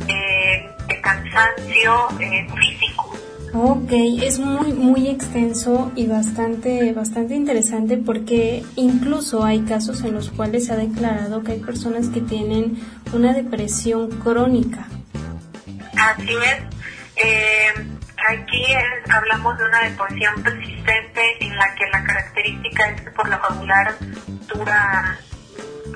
[0.08, 3.12] eh, de cansancio físico.
[3.52, 3.90] Ok,
[4.22, 10.66] es muy muy extenso y bastante bastante interesante porque incluso hay casos en los cuales
[10.66, 12.78] se ha declarado que hay personas que tienen
[13.12, 14.86] una depresión crónica.
[15.96, 17.99] Así es.
[18.28, 18.66] Aquí
[19.10, 23.94] hablamos de una depresión persistente en la que la característica es que por lo regular
[24.46, 25.18] dura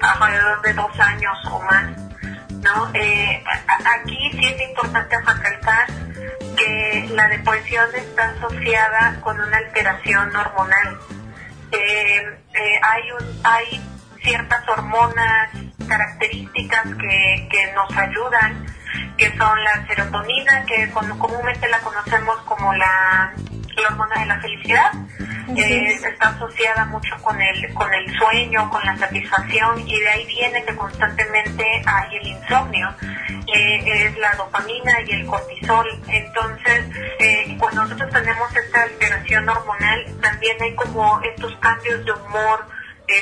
[0.00, 1.92] alrededor de dos años o más.
[2.62, 2.90] ¿no?
[2.94, 3.44] Eh,
[3.96, 5.86] aquí sí es importante recalcar
[6.56, 10.98] que la depresión está asociada con una alteración hormonal.
[11.72, 13.80] Eh, eh, hay, un, hay
[14.22, 15.50] ciertas hormonas
[15.86, 18.66] características que, que nos ayudan
[19.16, 23.32] que son la serotonina, que comúnmente la conocemos como la,
[23.88, 24.92] hormona de la felicidad.
[25.56, 30.26] Eh, está asociada mucho con el, con el sueño, con la satisfacción y de ahí
[30.26, 32.88] viene que constantemente hay el insomnio.
[33.54, 35.86] Eh, es la dopamina y el cortisol.
[36.08, 36.86] Entonces,
[37.18, 42.66] eh, cuando nosotros tenemos esta alteración hormonal, también hay como estos cambios de humor,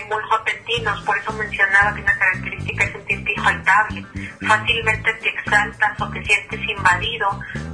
[0.09, 4.07] muy repentinos, por eso mencionaba que una característica es sentirte infaltable.
[4.47, 7.29] Fácilmente te exaltas o te sientes invadido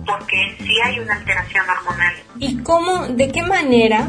[0.06, 2.14] porque sí hay una alteración hormonal.
[2.38, 4.08] ¿Y cómo, de qué manera,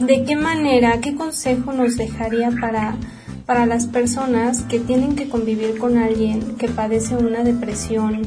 [0.00, 2.94] de qué manera, qué consejo nos dejaría para
[3.46, 8.22] para las personas que tienen que convivir con alguien que padece una depresión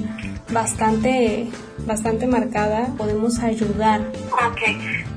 [0.50, 4.02] bastante bastante marcada, podemos ayudar.
[4.32, 4.62] Ok,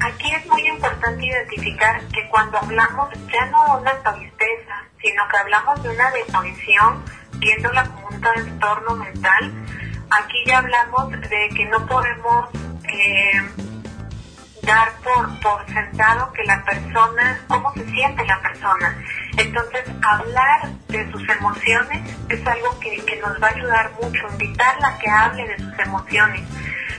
[0.01, 5.37] aquí es muy importante identificar que cuando hablamos ya no de una tristeza, sino que
[5.38, 7.05] hablamos de una depresión,
[7.42, 9.52] viéndola como un trastorno mental,
[10.11, 12.48] aquí ya hablamos de que no podemos
[12.85, 13.42] eh,
[14.62, 18.96] dar por, por sentado que la persona, cómo se siente la persona.
[19.37, 24.88] Entonces, hablar de sus emociones es algo que, que nos va a ayudar mucho, invitarla
[24.88, 26.42] a que hable de sus emociones.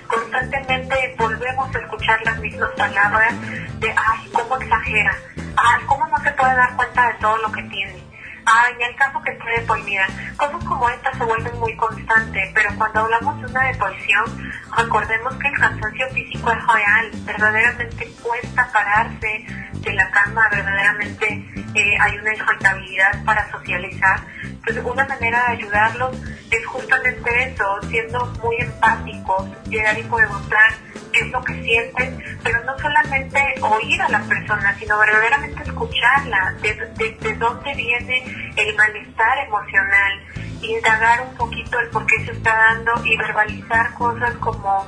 [0.07, 3.33] Constantemente volvemos a escuchar las mismas palabras
[3.79, 5.15] de, ay, cómo exagera,
[5.55, 8.12] ay, cómo no se puede dar cuenta de todo lo que tiene
[8.45, 12.69] Ah, en el caso que esté deponida, cosas como estas se vuelven muy constantes, pero
[12.77, 19.45] cuando hablamos de una deposición, recordemos que el cansancio físico es real, verdaderamente cuesta pararse
[19.73, 24.19] de la cama, verdaderamente eh, hay una irritabilidad para socializar.
[24.43, 26.17] Entonces, una manera de ayudarlos
[26.51, 30.73] es justamente eso, siendo muy empáticos, llegar y preguntar
[31.11, 36.53] qué es lo que sienten, pero no solamente oír a la persona, sino verdaderamente escucharla,
[36.61, 36.73] de,
[37.21, 38.23] de, dónde viene
[38.55, 40.19] el malestar emocional,
[40.61, 44.87] indagar un poquito el por qué se está dando y verbalizar cosas como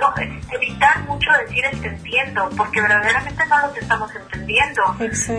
[0.00, 0.14] no,
[0.52, 4.82] evitar mucho decir te entiendo, porque verdaderamente no los estamos entendiendo.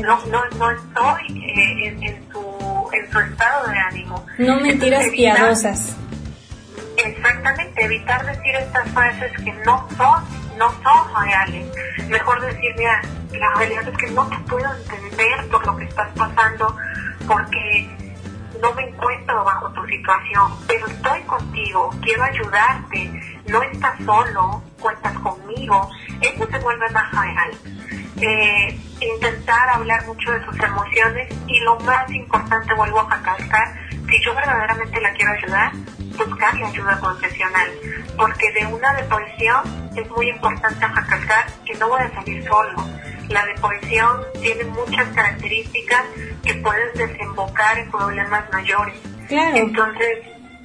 [0.01, 4.25] No, no, no estoy eh, en, en, su, en su estado de ánimo.
[4.37, 5.97] No mentiras piadosas.
[6.97, 10.23] Exactamente, evitar decir estas frases que no son,
[10.57, 11.67] no son reales.
[12.07, 13.01] Mejor decir, mira,
[13.31, 16.75] la realidad es que no te puedo entender por lo que estás pasando,
[17.27, 17.89] porque
[18.61, 23.11] no me encuentro bajo tu situación, pero estoy contigo, quiero ayudarte,
[23.47, 25.89] no estás solo, cuentas conmigo,
[26.21, 27.51] eso se vuelve más real.
[28.21, 33.73] Eh, intentar hablar mucho de sus emociones y lo más importante, vuelvo a recalcar,
[34.13, 35.71] si yo verdaderamente la quiero ayudar,
[36.17, 37.71] buscarle ayuda profesional,
[38.15, 42.85] porque de una depresión es muy importante recalcar que no voy a salir solo.
[43.29, 46.03] La depresión tiene muchas características
[46.43, 48.95] que pueden desembocar en problemas mayores.
[49.29, 50.19] Entonces,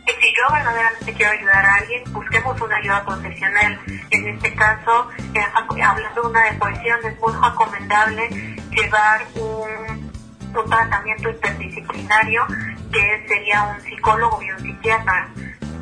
[0.07, 3.81] si yo verdaderamente quiero ayudar a alguien, busquemos una ayuda profesional.
[4.11, 8.29] En este caso, eh, hablando de una depresión, es muy recomendable
[8.73, 10.13] llevar un,
[10.55, 12.47] un tratamiento interdisciplinario
[12.93, 15.29] que sería un psicólogo y un psiquiatra,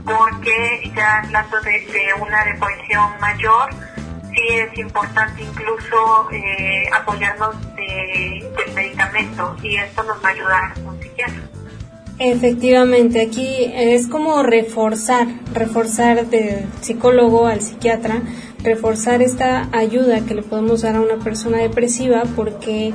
[0.05, 3.71] porque ya hablando de, una depresión mayor,
[4.31, 10.79] sí es importante incluso eh, apoyarnos de, del medicamento y esto nos va a ayudar
[10.85, 11.43] un psiquiatra.
[12.19, 18.23] Efectivamente, aquí es como reforzar, reforzar del psicólogo al psiquiatra,
[18.63, 22.95] reforzar esta ayuda que le podemos dar a una persona depresiva porque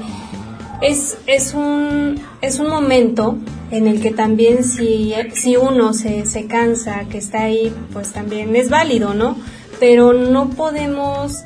[0.82, 3.38] es, es, un, es un momento
[3.70, 8.56] en el que también si, si uno se, se cansa, que está ahí, pues también
[8.56, 9.38] es válido, ¿no?
[9.80, 11.44] Pero no podemos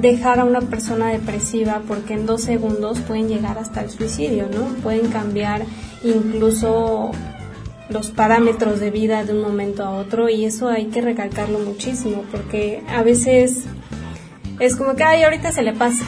[0.00, 4.64] dejar a una persona depresiva porque en dos segundos pueden llegar hasta el suicidio, ¿no?
[4.82, 5.62] Pueden cambiar
[6.02, 7.10] incluso
[7.88, 12.24] los parámetros de vida de un momento a otro y eso hay que recalcarlo muchísimo
[12.30, 13.64] porque a veces
[14.60, 16.04] es como que, ay, ahorita se le pasa,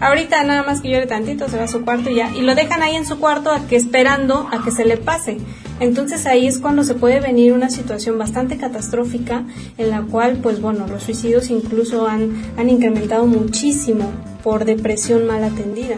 [0.00, 2.30] Ahorita nada más que llore tantito, se va a su cuarto y ya.
[2.34, 5.38] Y lo dejan ahí en su cuarto a que esperando a que se le pase.
[5.78, 9.44] Entonces ahí es cuando se puede venir una situación bastante catastrófica
[9.78, 14.10] en la cual, pues bueno, los suicidios incluso han, han incrementado muchísimo
[14.42, 15.96] por depresión mal atendida.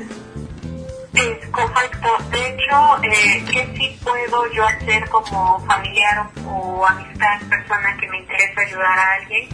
[1.14, 2.08] Es correcto.
[2.30, 8.18] De hecho, eh, ¿qué sí puedo yo hacer como familiar o amistad, persona que me
[8.18, 9.48] interesa ayudar a alguien?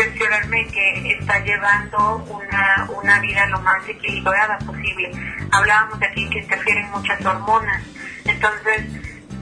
[0.00, 5.10] Cerciorarme que está llevando una, una vida lo más equilibrada posible.
[5.52, 7.82] Hablábamos de aquí que interfieren muchas hormonas,
[8.24, 8.86] entonces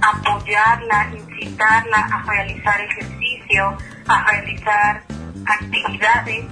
[0.00, 5.02] apoyarla, incitarla a realizar ejercicio, a realizar
[5.46, 6.44] actividades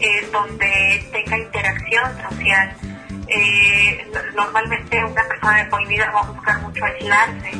[0.00, 2.76] eh, donde tenga interacción social.
[3.28, 7.50] Eh, normalmente una persona vida va a buscar mucho aislarse,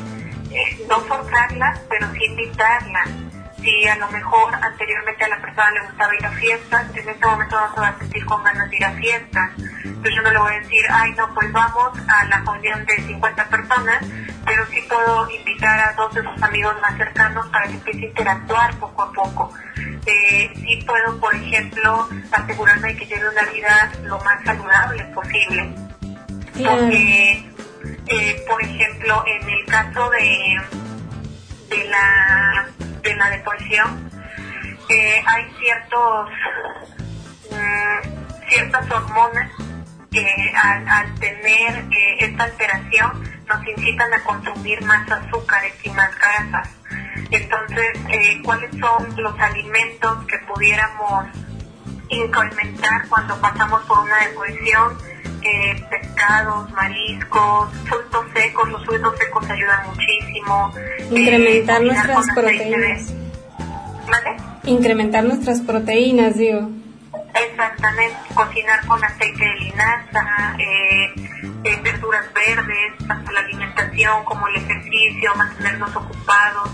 [0.50, 3.04] eh, no forzarla, pero sí invitarla
[3.62, 7.26] si a lo mejor anteriormente a la persona le gustaba ir a fiestas, en este
[7.26, 9.50] momento no se va a sentir con ganas de ir a fiestas.
[9.84, 12.96] Entonces yo no le voy a decir, ay no, pues vamos a la reunión de
[12.96, 14.04] 50 personas,
[14.44, 18.08] pero sí puedo invitar a dos de sus amigos más cercanos para que empiece a
[18.08, 19.52] interactuar poco a poco.
[20.06, 25.74] Eh, sí puedo, por ejemplo, asegurarme de que lleve una vida lo más saludable posible.
[26.52, 27.50] Porque,
[28.08, 30.60] eh, por ejemplo, en el caso de,
[31.68, 32.66] de la
[33.02, 34.10] de la depresión,
[34.88, 36.30] eh, hay ciertos
[37.50, 39.50] mm, ciertas hormonas
[40.10, 46.68] que al, tener eh, esta alteración nos incitan a consumir más azúcares y más grasas.
[47.30, 51.26] Entonces, eh, ¿cuáles son los alimentos que pudiéramos
[52.12, 54.98] incrementar cuando pasamos por una depresión?
[55.44, 60.72] Eh, pescados, mariscos, frutos secos, los frutos secos ayudan muchísimo.
[61.10, 63.12] Incrementar nuestras proteínas.
[64.08, 64.36] ¿Vale?
[64.64, 66.70] Incrementar nuestras proteínas, digo.
[67.34, 71.12] Exactamente, cocinar con aceite de linaza, eh,
[71.64, 76.70] eh, verduras verdes, tanto la alimentación como el ejercicio, mantenernos ocupados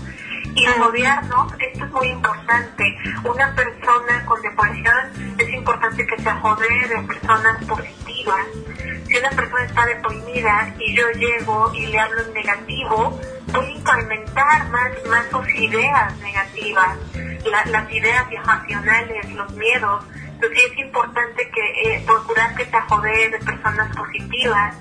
[0.59, 0.75] y ah.
[0.77, 2.97] rodearnos, esto es muy importante.
[3.23, 8.45] Una persona con depresión es importante que se rodee de personas positivas.
[9.07, 13.19] Si una persona está deprimida y yo llego y le hablo en negativo,
[13.53, 16.97] voy a incrementar más, más sus ideas negativas,
[17.65, 20.05] las ideas irracionales, los miedos
[20.41, 24.75] entonces es importante que eh, procurar que se jode de personas positivas,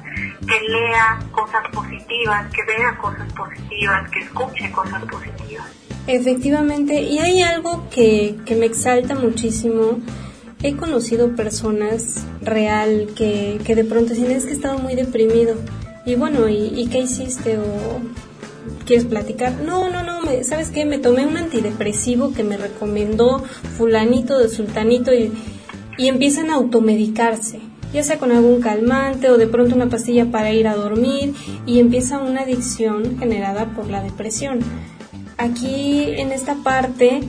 [0.46, 5.66] que lea cosas positivas, que vea cosas positivas, que escuche cosas positivas.
[6.06, 9.98] Efectivamente, y hay algo que, que me exalta muchísimo.
[10.62, 15.56] He conocido personas real que, que de pronto dicen es que he estado muy deprimido.
[16.06, 17.59] Y bueno, ¿y, ¿y qué hiciste?
[17.59, 18.00] O
[18.84, 19.60] ¿Quieres platicar?
[19.64, 20.84] No, no, no, me, ¿sabes qué?
[20.84, 23.42] Me tomé un antidepresivo que me recomendó
[23.76, 25.32] fulanito de sultanito y,
[25.98, 27.60] y empiezan a automedicarse,
[27.92, 31.34] ya sea con algún calmante o de pronto una pastilla para ir a dormir
[31.66, 34.60] y empieza una adicción generada por la depresión.
[35.36, 37.20] Aquí en esta parte,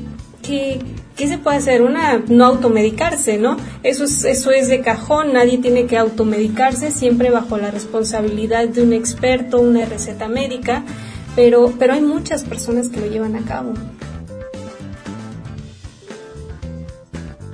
[0.42, 0.80] ¿qué,
[1.16, 1.82] ¿qué se puede hacer?
[1.82, 3.58] Una, no automedicarse, ¿no?
[3.84, 8.82] Eso es, eso es de cajón, nadie tiene que automedicarse, siempre bajo la responsabilidad de
[8.82, 10.84] un experto, una receta médica
[11.40, 13.70] pero, pero hay muchas personas que lo llevan a cabo.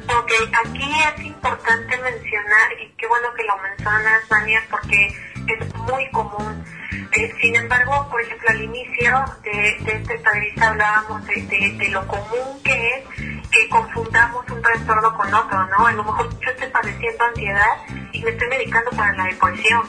[0.07, 0.31] Ok,
[0.65, 6.63] aquí es importante mencionar, y qué bueno que lo mencionas, Mania, porque es muy común.
[7.11, 12.07] Eh, sin embargo, por ejemplo, al inicio de, de esta entrevista hablábamos de, de, lo
[12.07, 13.03] común que es
[13.51, 15.85] que confundamos un trastorno con otro, ¿no?
[15.85, 17.77] A lo mejor yo estoy padeciendo ansiedad
[18.11, 19.83] y me estoy medicando para la depresión,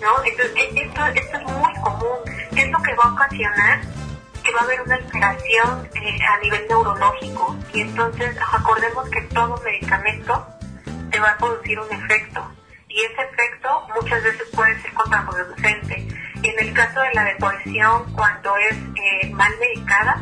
[0.00, 0.24] ¿no?
[0.24, 2.18] Entonces, e, esto, esto es muy común
[2.58, 3.80] ¿Qué es lo que va a ocasionar?
[4.42, 9.62] Que va a haber una alteración eh, a nivel neurológico y entonces acordemos que todo
[9.64, 10.46] medicamento
[11.10, 12.50] te va a producir un efecto
[12.88, 16.08] y ese efecto muchas veces puede ser contraproducente.
[16.42, 20.20] En el caso de la depresión, cuando es eh, mal medicada,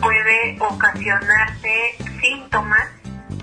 [0.00, 2.88] puede ocasionarte síntomas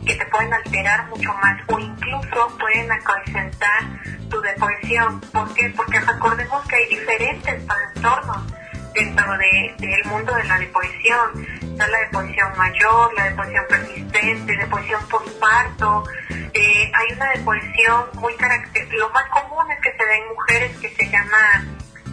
[0.08, 3.84] que te pueden alterar mucho más o incluso pueden acrecentar
[4.30, 5.20] tu depresión.
[5.20, 5.74] ¿Por qué?
[5.76, 8.54] Porque recordemos que hay diferentes trastornos
[8.94, 11.46] dentro del mundo de la depresión.
[11.62, 16.06] Está la depresión mayor, la depresión persistente, depresión postparto.
[16.30, 18.98] Eh, hay una depresión muy característica.
[18.98, 21.66] Lo más común es que se den mujeres que se llama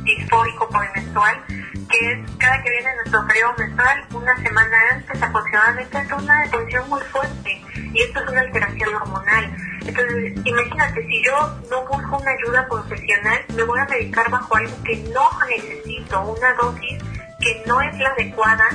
[0.02, 1.44] disfórico premenstrual,
[1.88, 6.88] que es cada que viene nuestro periodo menstrual, una semana antes aproximadamente, es una depresión
[6.88, 7.62] muy fuerte
[7.92, 9.56] y esto es una alteración hormonal.
[9.86, 14.82] Entonces, imagínate, si yo no busco una ayuda profesional, me voy a medicar bajo algo
[14.82, 17.02] que no necesito, una dosis
[17.40, 18.68] que no es la adecuada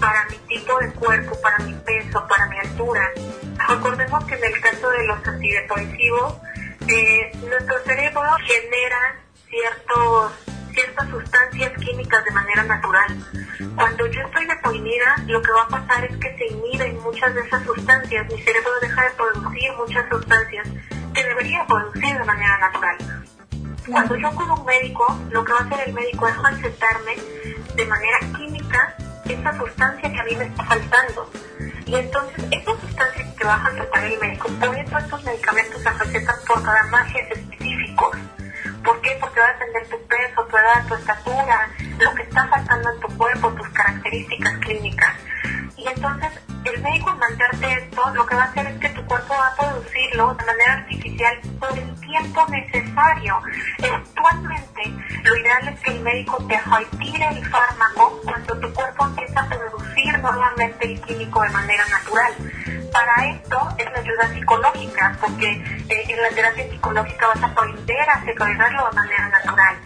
[0.00, 3.10] para mi tipo de cuerpo, para mi peso, para mi altura.
[3.68, 6.34] Recordemos que en el caso de los antidepresivos,
[6.88, 9.16] eh, nuestro cerebro genera
[9.48, 10.43] ciertos
[10.74, 13.16] ciertas sustancias químicas de manera natural.
[13.76, 17.40] Cuando yo estoy deprimida, lo que va a pasar es que se inhiben muchas de
[17.40, 18.26] esas sustancias.
[18.30, 20.68] Mi cerebro deja de producir muchas sustancias
[21.14, 22.96] que debería producir de manera natural.
[23.90, 27.16] Cuando yo con un médico, lo que va a hacer el médico es recetarme
[27.76, 28.96] de manera química
[29.26, 31.30] esa sustancia que a mí me está faltando.
[31.86, 35.90] Y entonces, esas sustancias que va a recetar el médico, por eso estos medicamentos se
[35.90, 38.16] recetan por gramajes específicos.
[38.84, 39.16] ¿Por qué?
[39.18, 43.00] Porque va a depender tu peso, tu edad, tu estatura, lo que está faltando en
[43.00, 45.14] tu cuerpo, tus características clínicas.
[45.84, 46.32] Y entonces
[46.64, 49.48] el médico al mandarte esto, lo que va a hacer es que tu cuerpo va
[49.48, 53.38] a producirlo de manera artificial por el tiempo necesario.
[53.92, 54.82] Actualmente,
[55.24, 59.48] lo ideal es que el médico te retire el fármaco cuando tu cuerpo empieza a
[59.48, 62.34] producir nuevamente el químico de manera natural
[62.94, 65.50] para esto es la ayuda psicológica, porque
[65.88, 69.76] eh, en la terapia psicológica vas a aprender a secretarlo de manera natural,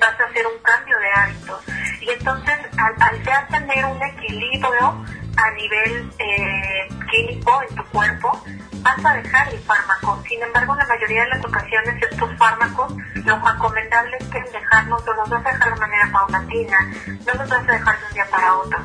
[0.00, 1.62] vas a hacer un cambio de hábitos.
[2.00, 5.04] Y entonces, al, ya tener un equilibrio
[5.36, 8.42] a nivel eh, químico en tu cuerpo,
[8.80, 10.22] vas a dejar el fármaco.
[10.28, 15.04] Sin embargo, en la mayoría de las ocasiones estos fármacos, lo recomendable es que dejarlos,
[15.04, 18.14] no los vas a dejar de manera paulatina, no los vas a dejar de un
[18.14, 18.78] día para otro.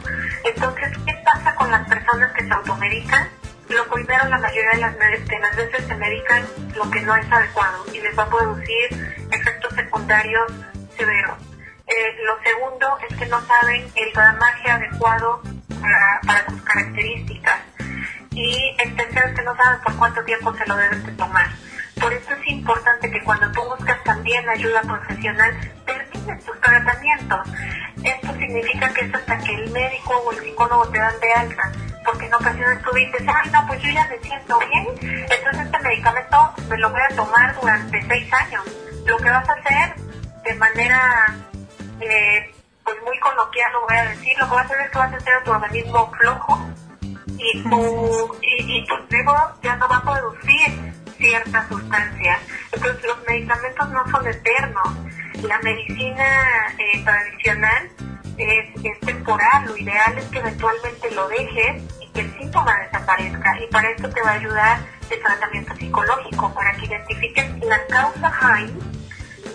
[0.44, 3.28] Entonces, ¿qué pasa con las personas que se automedican?
[3.72, 4.98] lo primero, la mayoría de las,
[5.56, 6.46] veces se medican
[6.76, 10.52] lo que no es adecuado y les va a producir efectos secundarios
[10.98, 11.38] severos.
[11.88, 15.42] Eh, lo segundo es que no saben el gramaje adecuado
[15.82, 17.60] para, para sus características.
[18.32, 21.48] Y es que no saben por cuánto tiempo se lo deben de tomar.
[22.00, 25.54] Por eso es importante que cuando tú buscas también ayuda profesional,
[25.86, 27.40] termines tus tratamientos.
[28.04, 31.72] Esto significa que es hasta que el médico o el psicólogo te dan de alta,
[32.04, 34.88] porque en ocasiones tú dices, ay no, pues yo ya me siento bien,
[35.30, 38.64] entonces este medicamento me lo voy a tomar durante seis años.
[39.06, 39.96] Lo que vas a hacer
[40.44, 41.36] de manera,
[42.00, 42.51] eh,
[42.84, 45.14] pues muy coloquial lo voy a decir, lo que vas a hacer es que vas
[45.14, 46.70] a hacer a tu organismo flojo
[47.38, 52.40] y tu, y, y tu cerebro ya no va a producir ciertas sustancias.
[52.72, 54.88] Entonces los medicamentos no son eternos.
[55.44, 56.26] La medicina
[56.78, 57.90] eh, tradicional
[58.38, 63.60] es, es, temporal, lo ideal es que eventualmente lo dejes y que el síntoma desaparezca
[63.60, 64.80] y para eso te va a ayudar
[65.10, 68.72] el tratamiento psicológico, para que identifiques la causa raíz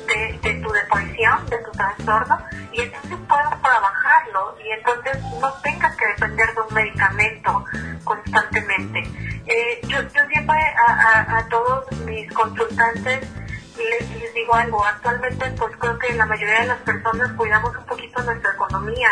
[0.07, 2.39] de, tu depresión, de tu trastorno
[2.73, 7.65] y entonces puedas trabajarlo y entonces no tengas que depender de un medicamento
[8.05, 9.03] constantemente.
[9.47, 13.29] Eh, yo, yo siempre a, a, a, todos mis consultantes
[13.77, 18.23] les, digo algo, actualmente pues creo que la mayoría de las personas cuidamos un poquito
[18.23, 19.09] nuestra economía.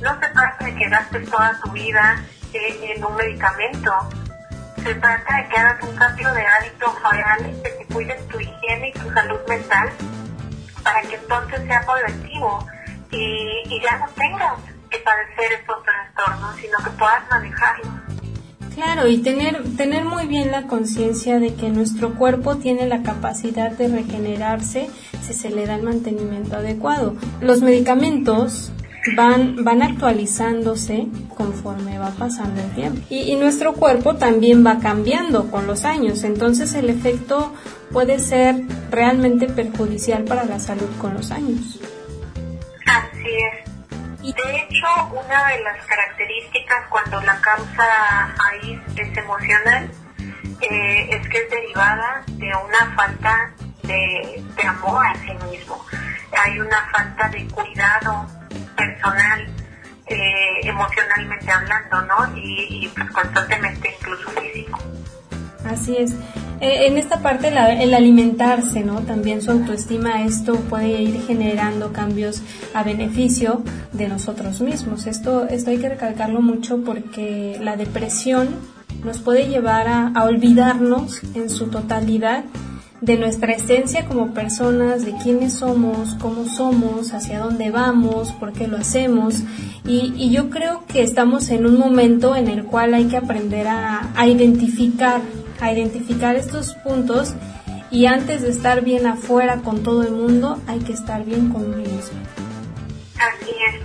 [0.00, 2.22] No se trata de que gastes toda tu vida
[2.52, 3.92] en, un medicamento.
[4.82, 8.88] Se trata de que hagas un cambio de hábitos reales, de que cuides tu higiene
[8.88, 9.90] y tu salud mental
[10.90, 12.66] para que entonces sea progresivo
[13.12, 14.58] y, y ya no tengas
[14.90, 17.88] que padecer estos trastornos, sino que puedas manejarlos.
[18.74, 23.70] Claro, y tener, tener muy bien la conciencia de que nuestro cuerpo tiene la capacidad
[23.70, 24.90] de regenerarse
[25.22, 27.14] si se le da el mantenimiento adecuado.
[27.40, 28.72] Los medicamentos
[29.16, 33.00] van, van actualizándose conforme va pasando el tiempo.
[33.08, 37.54] Y, y, nuestro cuerpo también va cambiando con los años, entonces el efecto
[37.92, 38.56] puede ser
[38.90, 41.80] realmente perjudicial para la salud con los años.
[42.86, 43.70] Así es.
[44.22, 49.90] De hecho, una de las características cuando la causa raíz es emocional
[50.60, 53.50] eh, es que es derivada de una falta
[53.82, 55.84] de, de amor a sí mismo.
[56.38, 58.26] Hay una falta de cuidado
[58.80, 59.46] personal,
[60.06, 62.36] eh, emocionalmente hablando, ¿no?
[62.36, 64.78] Y, pues constantemente incluso físico.
[65.64, 66.12] Así es.
[66.60, 69.00] Eh, en esta parte la, el alimentarse, ¿no?
[69.00, 72.42] También su autoestima, esto puede ir generando cambios
[72.74, 73.62] a beneficio
[73.92, 75.06] de nosotros mismos.
[75.06, 78.48] Esto, esto hay que recalcarlo mucho porque la depresión
[79.04, 82.44] nos puede llevar a, a olvidarnos en su totalidad
[83.00, 88.66] de nuestra esencia como personas, de quiénes somos, cómo somos, hacia dónde vamos, por qué
[88.66, 89.36] lo hacemos.
[89.86, 93.68] Y, y yo creo que estamos en un momento en el cual hay que aprender
[93.68, 95.22] a, a identificar,
[95.60, 97.34] a identificar estos puntos
[97.90, 101.64] y antes de estar bien afuera con todo el mundo, hay que estar bien con
[101.64, 102.20] uno mismo.
[103.16, 103.80] Así es.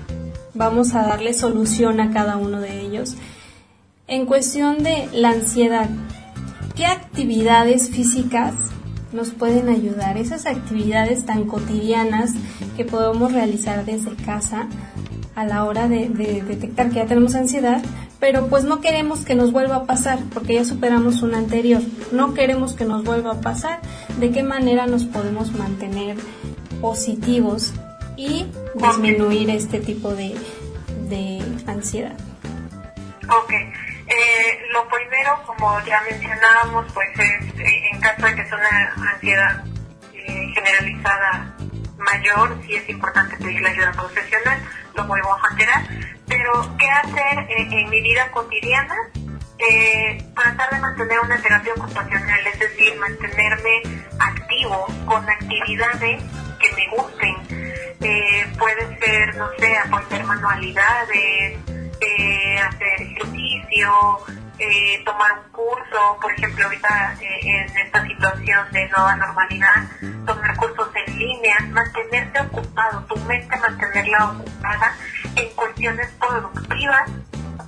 [0.53, 3.16] Vamos a darle solución a cada uno de ellos.
[4.07, 5.89] En cuestión de la ansiedad,
[6.76, 8.53] ¿qué actividades físicas
[9.16, 10.18] nos pueden ayudar.
[10.18, 12.34] Esas actividades tan cotidianas
[12.76, 14.68] que podemos realizar desde casa
[15.36, 17.82] a la hora de, de, detectar que ya tenemos ansiedad,
[18.20, 21.82] pero pues no queremos que nos vuelva a pasar porque ya superamos una anterior.
[22.11, 23.80] No queremos que nos vuelva a pasar.
[24.20, 26.18] ¿De qué manera nos podemos mantener
[26.82, 27.74] positivos
[28.16, 28.45] y
[28.76, 30.36] disminuir este tipo de,
[31.09, 32.16] de ansiedad?
[34.08, 39.12] Eh, lo primero, como ya mencionábamos, pues es eh, en caso de que sea una
[39.12, 39.64] ansiedad
[40.14, 41.56] eh, generalizada
[41.97, 44.60] mayor, sí es importante pedir la ayuda profesional,
[44.93, 45.88] lo vuelvo a reiterar,
[46.28, 48.95] pero ¿qué hacer en mi vida cotidiana?
[50.36, 53.82] tratar de mantener una terapia ocupacional, es decir, mantenerme
[54.20, 56.22] activo con actividades
[56.60, 58.58] que me gusten.
[58.60, 61.58] puede ser, no sé, aprender manualidades,
[62.06, 63.91] eh, hacer ejercicio,
[64.60, 69.88] eh, tomar un curso, por ejemplo, ahorita eh, en esta situación de nueva normalidad,
[70.26, 74.95] tomar cursos en línea, mantenerte ocupado, tu mente mantenerla ocupada
[75.36, 77.10] en cuestiones productivas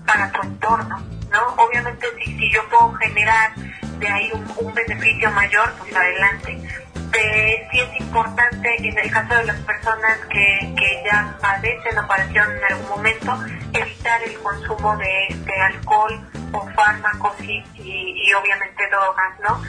[0.05, 1.47] para tu entorno, ¿no?
[1.57, 6.61] Obviamente si, yo puedo generar de ahí un beneficio mayor, pues adelante
[7.13, 12.07] eh, sí es importante en el caso de las personas que, que ya padecen o
[12.07, 13.39] padecieron en algún momento
[13.73, 16.19] evitar el consumo de, alcohol
[16.53, 19.61] o fármacos y, y, y, obviamente drogas, ¿no?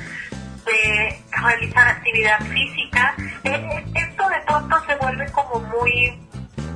[0.65, 3.15] De realizar actividad física.
[3.45, 6.28] Eh, esto de pronto se vuelve como muy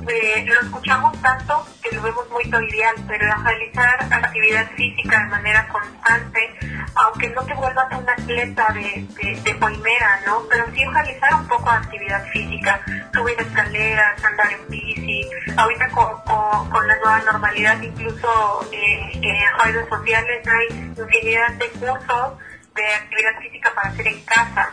[0.07, 5.67] eh, lo escuchamos tanto que lo vemos muy trivial, pero realizar actividad física de manera
[5.67, 6.55] constante,
[6.95, 9.07] aunque no te vuelvas un atleta de,
[9.43, 10.43] de, primera, ¿no?
[10.49, 12.81] Pero sí realizar un poco de actividad física,
[13.13, 15.25] subir escaleras, andar en bici,
[15.57, 16.21] ahorita con,
[16.69, 22.33] con, la nueva normalidad, incluso eh, en redes sociales hay infinidad de cursos
[22.75, 24.71] de actividad física para hacer en casa.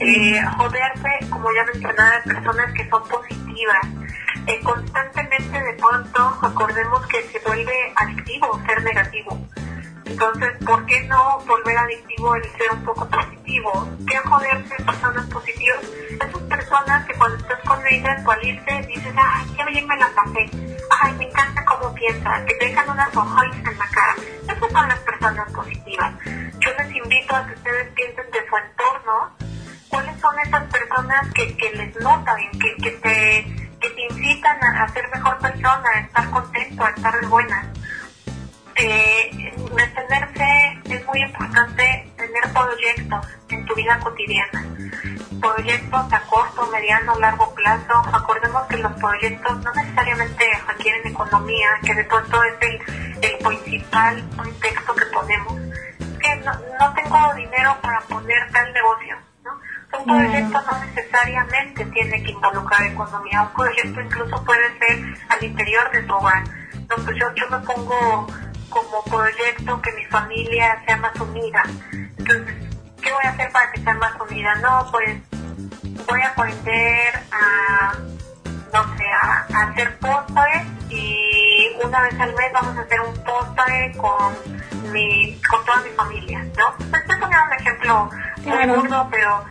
[0.00, 3.86] Eh, joderse, como ya mencionaba, personas que son positivas.
[4.46, 9.38] Eh, constantemente de pronto acordemos que se vuelve adictivo ser negativo.
[10.04, 13.88] Entonces, ¿por qué no volver adictivo el ser un poco positivo?
[14.08, 15.78] ¿Qué joderse personas positivas?
[16.10, 20.08] Esas personas que cuando estás con ellas, al irse, dices, ay, qué bien me la
[20.08, 20.50] pasé.
[21.00, 24.14] Ay, me encanta cómo piensa, que te dejan unas hojas en la cara.
[24.42, 26.12] Esas son las personas positivas.
[26.60, 29.36] Yo les invito a que ustedes piensen de su entorno,
[29.88, 34.86] cuáles son esas personas que, que les notan, que, que, te, que te incitan a,
[34.88, 37.72] ser mejor persona, a estar contento, a estar buena.
[38.76, 44.64] Eh, detenerse es muy importante tener proyectos en tu vida cotidiana.
[45.40, 48.02] Proyectos a corto, mediano, largo plazo.
[48.12, 52.80] Acordemos que los proyectos no necesariamente requieren economía, que de pronto es el,
[53.22, 55.69] el principal contexto que ponemos.
[56.20, 59.16] Que no, no tengo dinero para poner tal negocio.
[59.44, 59.98] ¿no?
[59.98, 63.42] Un proyecto no necesariamente tiene que involucrar economía.
[63.42, 66.44] Un proyecto incluso puede ser al interior de tu hogar.
[66.74, 68.26] Entonces yo, yo me pongo
[68.68, 71.62] como proyecto que mi familia sea más unida.
[71.92, 72.54] Entonces,
[73.02, 74.54] ¿qué voy a hacer para que sea más unida?
[74.56, 75.20] No, pues
[76.06, 77.92] voy a aprender a,
[78.72, 83.92] no sé, a, hacer postres y una vez al mes vamos a hacer un postre
[83.96, 86.84] con mi, con toda mi familia, ¿no?
[86.84, 88.10] Estoy poniendo un ejemplo
[88.44, 89.44] muy burdo, pero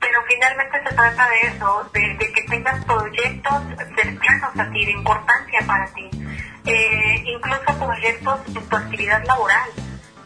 [0.00, 3.62] pero finalmente se trata de eso, de, de, que tengas proyectos
[3.94, 6.10] cercanos a ti, de importancia para ti
[6.64, 9.70] eh, incluso proyectos en tu actividad laboral,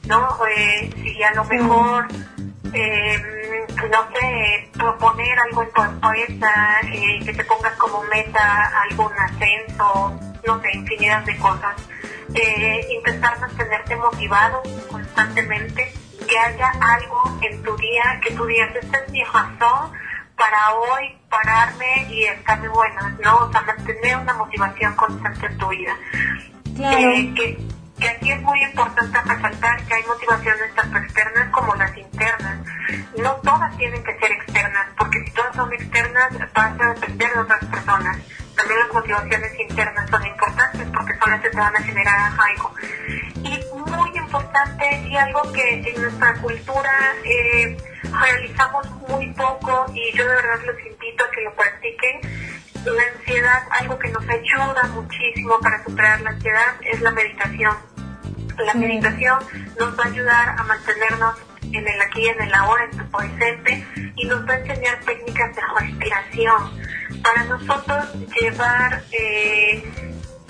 [0.06, 0.38] ¿no?
[0.46, 2.08] Eh, si a lo mejor,
[2.76, 9.12] eh, no sé, proponer algo en tu empresa, eh, que te pongas como meta algún
[9.12, 11.74] ascenso, no sé, infinidad de cosas.
[12.34, 15.92] Eh, intentar mantenerte motivado constantemente,
[16.28, 19.92] que haya algo en tu día, que tú digas, esta es mi razón
[20.36, 23.36] para hoy pararme y estar de buenas, ¿no?
[23.38, 25.96] O sea, mantener una motivación constante en tu vida.
[26.78, 27.58] Eh, que,
[27.98, 32.58] que aquí es muy importante resaltar que hay motivaciones tanto externas como las internas.
[33.18, 37.40] No todas tienen que ser externas, porque si todas son externas vas a depender de
[37.40, 38.18] otras personas.
[38.54, 42.72] También las motivaciones internas son importantes porque son las que te van a generar algo.
[43.42, 46.92] Y muy importante y algo que en nuestra cultura
[47.24, 47.76] eh,
[48.20, 52.20] realizamos muy poco y yo de verdad los invito a que lo practiquen.
[52.86, 57.76] La ansiedad, algo que nos ayuda muchísimo para superar la ansiedad es la meditación.
[58.64, 59.40] La meditación
[59.76, 63.10] nos va a ayudar a mantenernos en el aquí y en el ahora, en tu
[63.10, 63.84] presente,
[64.14, 69.84] y nos va a enseñar técnicas de respiración para nosotros llevar eh,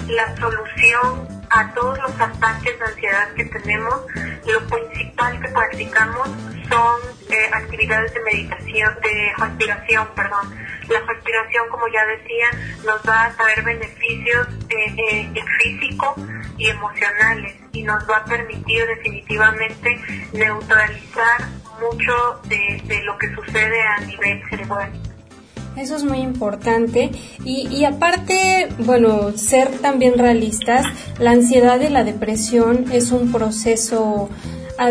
[0.07, 4.01] la solución a todos los ataques de ansiedad que tenemos,
[4.47, 6.29] lo principal que practicamos
[6.69, 7.01] son
[7.31, 10.55] eh, actividades de meditación, de respiración, perdón.
[10.89, 12.47] La respiración, como ya decía,
[12.85, 16.15] nos va a traer beneficios eh, eh, físicos
[16.57, 20.01] y emocionales y nos va a permitir definitivamente
[20.33, 21.49] neutralizar
[21.81, 24.93] mucho de, de lo que sucede a nivel cerebral.
[25.77, 27.11] Eso es muy importante.
[27.45, 30.87] Y, y, aparte, bueno, ser también realistas,
[31.19, 34.31] la ansiedad y la depresión es un proceso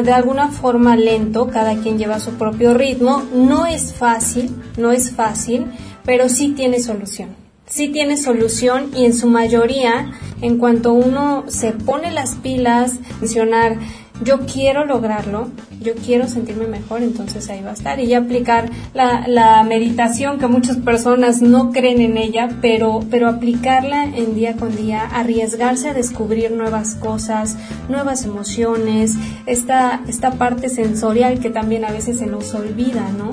[0.04, 3.24] de alguna forma lento, cada quien lleva su propio ritmo.
[3.34, 5.68] No es fácil, no es fácil,
[6.04, 7.30] pero sí tiene solución.
[7.68, 10.12] Sí tiene solución y en su mayoría,
[10.42, 13.78] en cuanto uno se pone las pilas, mencionar
[14.24, 15.50] yo quiero lograrlo,
[15.82, 18.00] yo quiero sentirme mejor, entonces ahí va a estar.
[18.00, 23.28] Y ya aplicar la, la, meditación, que muchas personas no creen en ella, pero, pero
[23.28, 27.58] aplicarla en día con día, arriesgarse a descubrir nuevas cosas,
[27.90, 33.32] nuevas emociones, esta, esta parte sensorial que también a veces se nos olvida, ¿no?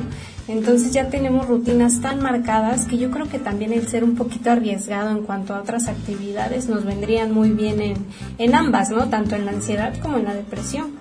[0.49, 4.51] Entonces ya tenemos rutinas tan marcadas que yo creo que también el ser un poquito
[4.51, 8.07] arriesgado en cuanto a otras actividades nos vendrían muy bien en,
[8.39, 9.09] en ambas, ¿no?
[9.09, 10.99] Tanto en la ansiedad como en la depresión.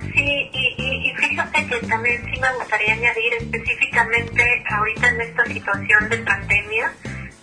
[0.00, 6.08] Sí, y, y, fíjate que también sí me gustaría añadir específicamente ahorita en esta situación
[6.08, 6.92] de pandemia,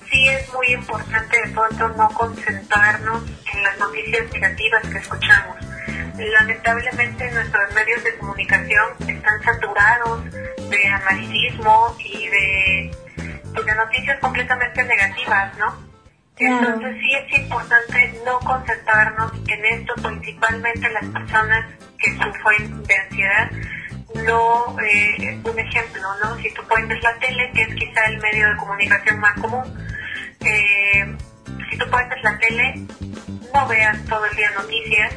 [0.10, 5.58] sí es muy importante de pronto no concentrarnos en las noticias negativas que escuchamos.
[6.18, 10.24] Lamentablemente nuestros medios de comunicación están saturados
[10.70, 12.92] de amarillismo y de,
[13.54, 15.94] pues, de noticias completamente negativas, ¿no?
[16.38, 21.66] Entonces sí es importante no concentrarnos en esto, principalmente las personas
[21.98, 23.52] que sufren de ansiedad.
[24.26, 26.36] No, eh, un ejemplo, ¿no?
[26.38, 29.64] Si tú pones la tele, que es quizá el medio de comunicación más común,
[30.42, 31.16] eh,
[31.70, 32.86] si tú pones la tele,
[33.54, 35.14] no veas todo el día noticias,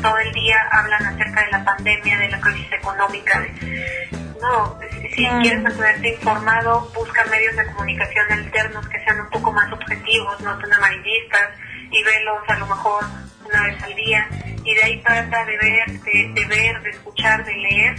[0.00, 3.44] todo el día hablan acerca de la pandemia, de la crisis económica.
[4.40, 4.78] no,
[5.14, 10.40] si quieres mantenerte informado, busca medios de comunicación alternos que sean un poco más objetivos,
[10.40, 11.50] no tan amarillistas,
[11.90, 13.04] y velos a lo mejor
[13.44, 14.28] una vez al día.
[14.64, 17.96] Y de ahí trata de ver, de, ver, de escuchar, de leer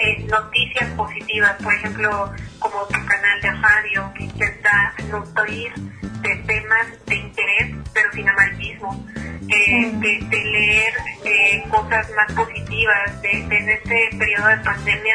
[0.00, 7.06] eh, noticias positivas, por ejemplo, como tu canal de radio que intenta nutrir de temas
[7.06, 9.06] de interés, pero sin amarillismo.
[9.48, 10.94] Eh, de, leer
[11.24, 15.14] eh, cosas más positivas, de, de, en este periodo de pandemia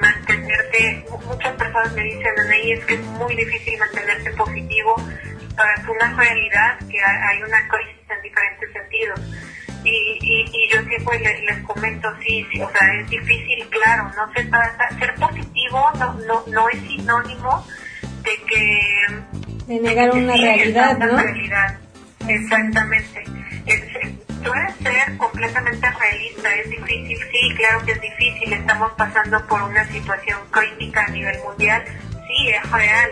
[0.00, 4.96] mantenerte, muchas personas me dicen, Anaí, es que es muy difícil mantenerse positivo
[5.56, 9.20] para una realidad que hay una crisis en diferentes sentidos.
[9.84, 14.44] Y, y, yo siempre les, comento, sí, sí, o sea, es difícil, claro, no se
[14.44, 17.66] trata, ser positivo no, no, no es sinónimo
[18.22, 19.66] de que...
[19.66, 21.18] De negar una realidad, ¿no?
[21.18, 21.78] Realidad.
[22.28, 23.24] Exactamente.
[24.44, 29.84] puede ser completamente realista, es difícil, sí, claro que es difícil, estamos pasando por una
[29.88, 31.84] situación crítica a nivel mundial,
[32.26, 33.10] sí, es real,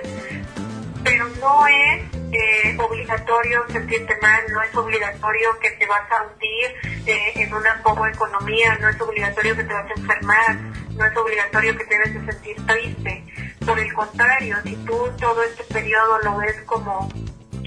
[1.05, 7.07] pero no es eh, obligatorio sentirte mal, no es obligatorio que te vas a hundir
[7.07, 10.57] eh, en una poca economía, no es obligatorio que te vas a enfermar,
[10.97, 13.25] no es obligatorio que te debes de sentir triste.
[13.67, 17.09] Por el contrario, si tú todo este periodo lo ves como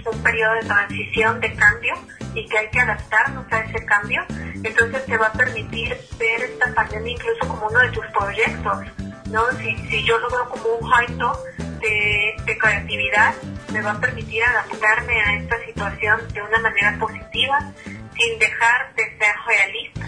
[0.06, 1.96] un periodo de transición, de cambio,
[2.34, 4.24] y que hay que adaptarnos a ese cambio,
[4.64, 8.78] entonces te va a permitir ver esta pandemia incluso como uno de tus proyectos,
[9.32, 9.52] ¿no?
[9.58, 11.44] Si, si yo lo veo como un reto
[11.80, 13.34] de, de creatividad,
[13.72, 19.04] me va a permitir adaptarme a esta situación de una manera positiva, sin dejar de
[19.18, 20.06] ser realista.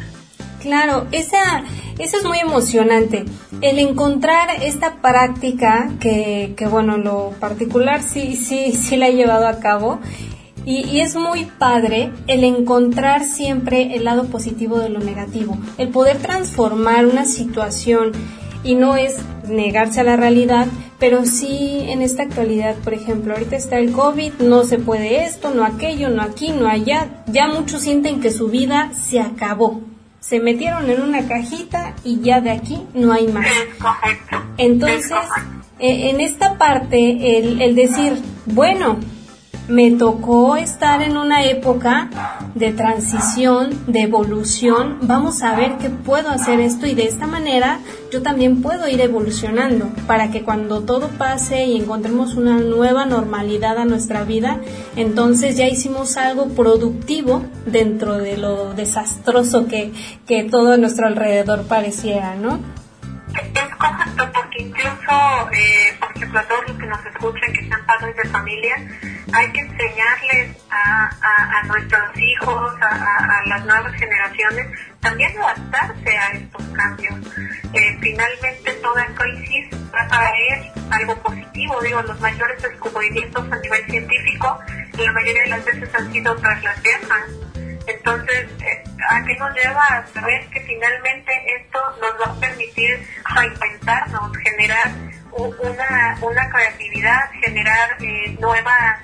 [0.61, 1.63] Claro, esa,
[1.99, 3.25] eso es muy emocionante.
[3.61, 9.47] El encontrar esta práctica que, que bueno, lo particular sí, sí, sí la he llevado
[9.47, 9.99] a cabo
[10.67, 16.17] y, es muy padre el encontrar siempre el lado positivo de lo negativo, el poder
[16.17, 18.11] transformar una situación
[18.65, 19.15] y no es
[19.47, 20.67] negarse a la realidad,
[20.99, 25.53] pero sí en esta actualidad, por ejemplo, ahorita está el COVID, no se puede esto,
[25.53, 29.79] no aquello, no aquí, no allá, ya muchos sienten que su vida se acabó.
[30.27, 33.47] Se metieron en una cajita y ya de aquí no hay más.
[34.57, 35.13] Entonces,
[35.79, 38.97] eh, en esta parte, el, el decir, bueno,
[39.67, 42.09] me tocó estar en una época
[42.55, 44.99] de transición, de evolución.
[45.01, 47.79] Vamos a ver qué puedo hacer esto y de esta manera
[48.11, 53.77] yo también puedo ir evolucionando para que cuando todo pase y encontremos una nueva normalidad
[53.77, 54.61] a nuestra vida,
[54.95, 59.91] entonces ya hicimos algo productivo dentro de lo desastroso que,
[60.25, 62.59] que todo a nuestro alrededor pareciera, ¿no?
[63.37, 67.85] Es correcto, porque incluso, eh, por ejemplo, a todos los que nos escuchan, que sean
[67.85, 68.75] padres de familia,
[69.33, 71.09] hay que enseñarles a,
[71.59, 74.67] a, nuestros hijos, a, las nuevas generaciones,
[74.99, 77.15] también adaptarse a estos cambios.
[77.73, 81.81] Eh, finalmente, toda crisis a traer algo positivo.
[81.81, 84.59] Digo, los mayores descubrimientos a nivel científico,
[84.97, 87.23] la mayoría de las veces han sido tras las guerras.
[87.87, 93.07] Entonces, eh, ¿a qué nos lleva a saber que finalmente esto nos va a permitir
[93.33, 94.91] reinventarnos, generar
[95.37, 98.99] una, una creatividad, generar eh, nuevas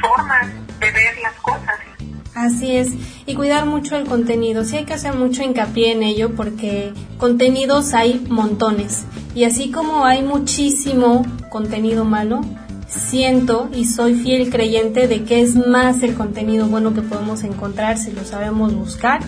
[0.00, 0.46] formas
[0.80, 1.74] de ver las cosas.
[2.34, 2.88] Así es,
[3.26, 4.64] y cuidar mucho el contenido.
[4.64, 9.04] Sí hay que hacer mucho hincapié en ello porque contenidos hay montones.
[9.34, 12.40] Y así como hay muchísimo contenido malo,
[12.88, 17.98] siento y soy fiel creyente de que es más el contenido bueno que podemos encontrar
[17.98, 19.20] si lo sabemos buscar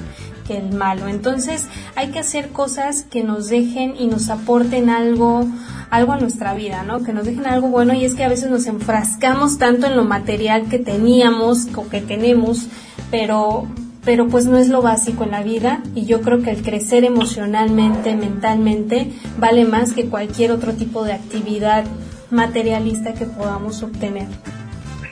[0.47, 1.09] que el malo.
[1.09, 1.67] Entonces
[1.97, 5.47] hay que hacer cosas que nos dejen y nos aporten algo,
[5.91, 7.03] algo a nuestra vida, ¿no?
[7.03, 10.05] Que nos dejen algo bueno y es que a veces nos enfrascamos tanto en lo
[10.05, 12.67] material que teníamos o que tenemos,
[13.11, 13.67] pero
[14.05, 17.05] pero pues no es lo básico en la vida y yo creo que el crecer
[17.05, 21.85] emocionalmente, mentalmente, vale más que cualquier otro tipo de actividad
[22.31, 24.27] materialista que podamos obtener.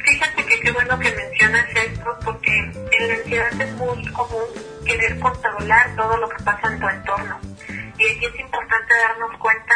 [0.04, 5.18] Fíjate que qué bueno que mencionas esto porque en la ansiedad es muy común querer
[5.18, 7.40] controlar todo lo que pasa en tu entorno.
[7.68, 9.74] Y aquí es importante darnos cuenta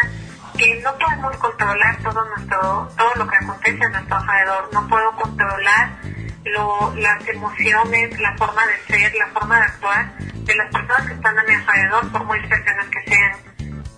[0.57, 4.69] que no podemos controlar todo nuestro todo lo que acontece a nuestro alrededor.
[4.73, 5.91] No puedo controlar
[6.45, 11.15] lo, las emociones, la forma de ser, la forma de actuar de las personas que
[11.15, 13.56] están a mi alrededor, por muy cercanas que sean.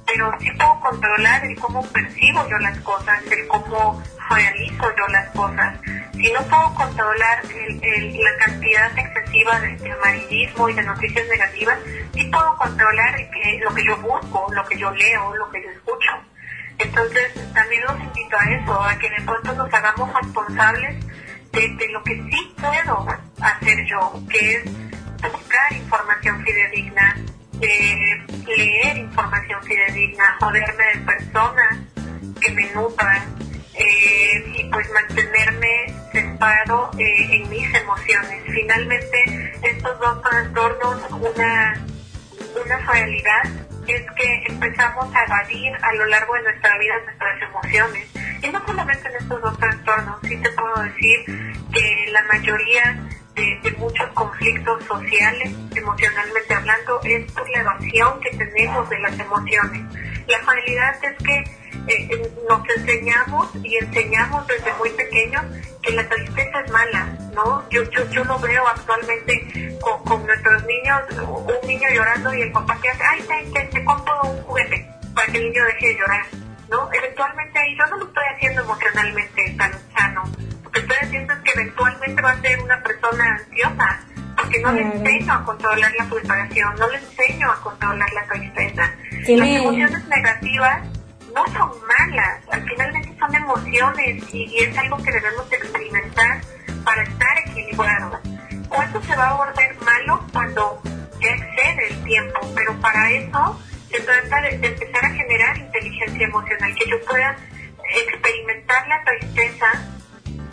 [0.08, 5.28] Pero sí puedo controlar el cómo percibo yo las cosas, el cómo realizo yo las
[5.30, 5.78] cosas.
[6.12, 11.78] Si no puedo controlar la cantidad excesiva de, amarillismo y de noticias negativas,
[12.14, 13.20] sí puedo controlar
[13.60, 16.10] lo que yo busco, lo que yo leo, lo que yo escucho.
[16.78, 21.06] Entonces, también los invito a eso, a que de pronto nos hagamos responsables
[21.52, 23.06] de, de lo que sí puedo
[23.40, 24.64] hacer yo, que es
[25.32, 27.16] buscar información fidedigna,
[27.60, 31.78] de leer información fidedigna, joderme de personas
[32.40, 33.22] que me nutran
[33.74, 38.42] eh, y pues mantenerme centrado eh, en mis emociones.
[38.46, 41.84] Finalmente, estos dos trastornos, una,
[42.64, 43.42] una realidad
[43.86, 48.08] es que empezamos a evadir a lo largo de nuestra vida nuestras emociones.
[48.42, 51.24] Y no solamente en estos dos trastornos, sí te puedo decir
[51.72, 53.08] que la mayoría
[53.38, 59.82] de, muchos conflictos sociales, emocionalmente hablando, es por la evasión que tenemos de las emociones.
[60.26, 61.44] La realidad es que
[61.86, 65.42] eh, nos enseñamos y enseñamos desde muy pequeños
[65.82, 67.68] que la tristeza es mala, ¿no?
[67.70, 72.76] Yo, yo, yo lo veo actualmente con, nuestros niños, un niño llorando y el papá
[72.82, 76.26] que hace, ay, te, te, compro un juguete para que el niño deje de llorar,
[76.68, 76.90] ¿no?
[76.92, 80.24] Eventualmente ahí yo no lo estoy haciendo emocionalmente tan sano
[82.18, 84.00] eventualmente va a ser una persona ansiosa,
[84.36, 88.90] porque no le enseño a controlar la frustración, no le enseño a controlar la tristeza.
[89.10, 90.82] Las emociones negativas
[91.34, 96.40] no son malas, al finalmente son emociones y, es algo que debemos experimentar
[96.84, 98.20] para estar equilibrados.
[98.68, 100.24] ¿Cuándo se va a volver malo?
[100.32, 100.82] Cuando
[101.20, 103.60] ya excede el tiempo, pero para eso
[103.90, 107.36] se trata de empezar a generar inteligencia emocional, que yo pueda
[107.94, 109.88] experimentar la tristeza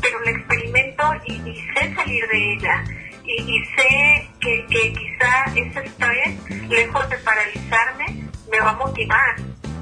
[0.05, 0.84] pero la experimento
[1.25, 2.83] y, sé salir de ella.
[3.25, 8.05] Y, sé que, quizá ese estrés, lejos de paralizarme,
[8.51, 9.35] me va a motivar.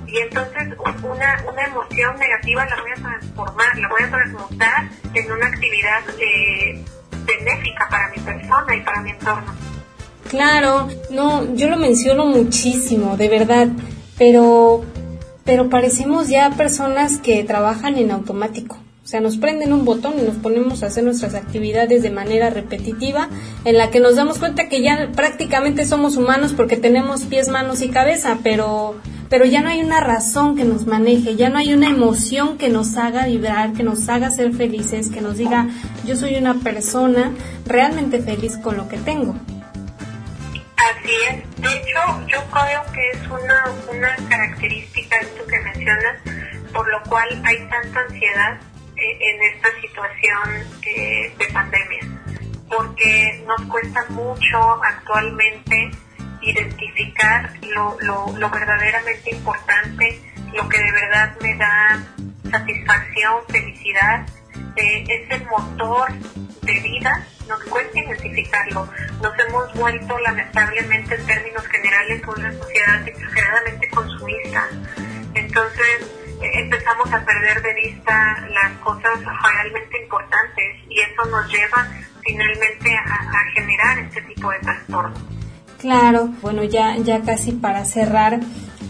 [0.08, 0.70] Y entonces
[1.02, 6.02] una, una emoción negativa la voy a transformar, la voy a transmutar en una actividad
[6.20, 6.86] eh,
[7.26, 9.54] benéfica para mi persona y para mi entorno.
[10.30, 13.68] Claro, no, yo lo menciono muchísimo, de verdad,
[14.18, 14.84] pero,
[15.44, 18.83] pero parecemos ya personas que trabajan en automático.
[19.04, 22.50] O sea, nos prenden un botón y nos ponemos a hacer nuestras actividades de manera
[22.50, 23.28] repetitiva,
[23.66, 27.82] en la que nos damos cuenta que ya prácticamente somos humanos porque tenemos pies, manos
[27.82, 28.96] y cabeza, pero,
[29.30, 32.70] pero ya no hay una razón que nos maneje, ya no hay una emoción que
[32.70, 35.68] nos haga vibrar, que nos haga ser felices, que nos diga,
[36.06, 37.34] yo soy una persona
[37.66, 39.36] realmente feliz con lo que tengo.
[40.78, 41.62] Así es.
[41.62, 46.22] De hecho, yo creo que es una, una característica esto que mencionas,
[46.74, 48.60] por lo cual hay tanta ansiedad
[48.96, 52.02] en esta situación eh, de pandemia,
[52.70, 55.92] porque nos cuesta mucho actualmente
[56.42, 60.20] identificar lo, lo, verdaderamente importante,
[60.54, 62.04] lo que de verdad me da
[62.52, 64.26] satisfacción, felicidad,
[64.76, 66.12] eh, es el motor
[66.62, 68.90] de vida, nos cuesta identificarlo.
[69.22, 74.68] Nos hemos vuelto lamentablemente en términos generales una sociedad exageradamente consumista.
[75.34, 76.23] Entonces,
[76.54, 81.88] empezamos a perder de vista las cosas realmente importantes y eso nos lleva
[82.22, 85.16] finalmente a, generar este tipo de trastorno.
[85.80, 88.40] Claro, bueno, ya, ya casi para cerrar,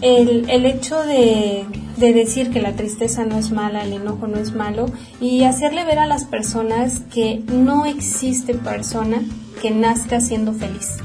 [0.00, 4.38] el, el hecho de, de, decir que la tristeza no es mala, el enojo no
[4.38, 4.86] es malo,
[5.20, 9.22] y hacerle ver a las personas que no existe persona
[9.60, 10.98] que nazca siendo feliz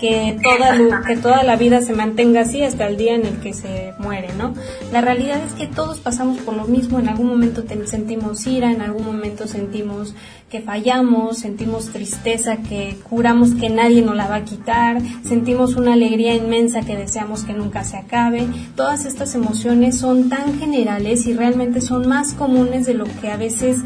[0.00, 3.52] que toda, que toda la vida se mantenga así hasta el día en el que
[3.52, 4.54] se muere, ¿no?
[4.92, 8.80] La realidad es que todos pasamos por lo mismo, en algún momento sentimos ira, en
[8.80, 10.14] algún momento sentimos
[10.48, 15.92] que fallamos, sentimos tristeza que juramos que nadie nos la va a quitar, sentimos una
[15.92, 18.48] alegría inmensa que deseamos que nunca se acabe.
[18.74, 23.36] Todas estas emociones son tan generales y realmente son más comunes de lo que a
[23.36, 23.76] veces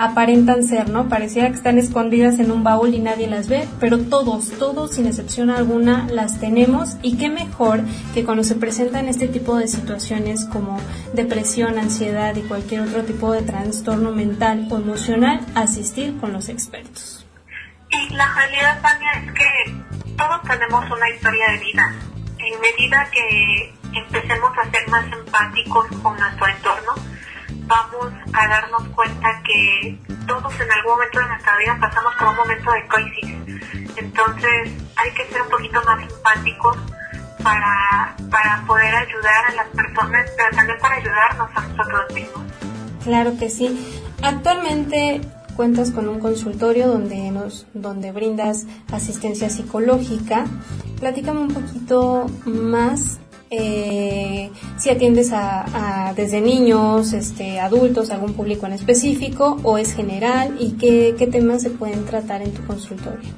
[0.00, 1.10] aparentan ser, ¿no?
[1.10, 5.06] Pareciera que están escondidas en un baúl y nadie las ve, pero todos, todos sin
[5.06, 7.82] excepción alguna las tenemos y qué mejor
[8.14, 10.80] que cuando se presentan este tipo de situaciones como
[11.12, 17.26] depresión, ansiedad y cualquier otro tipo de trastorno mental o emocional, asistir con los expertos.
[17.90, 21.94] Y la realidad, Tania, es que todos tenemos una historia de vida.
[22.38, 26.94] En medida que empecemos a ser más empáticos con nuestro entorno,
[27.70, 29.96] vamos a darnos cuenta que
[30.26, 33.96] todos en algún momento de nuestra vida pasamos por un momento de crisis.
[33.96, 36.76] Entonces hay que ser un poquito más empáticos
[37.42, 42.42] para, para poder ayudar a las personas, pero también para ayudarnos a nosotros mismos.
[43.04, 44.02] Claro que sí.
[44.22, 45.20] Actualmente
[45.56, 50.44] cuentas con un consultorio donde nos donde brindas asistencia psicológica.
[50.98, 58.72] Platícame un poquito más eh, si atiendes a, desde niños, este, adultos, algún público en
[58.72, 63.28] específico o es general y qué, qué temas se pueden tratar en tu consultorio.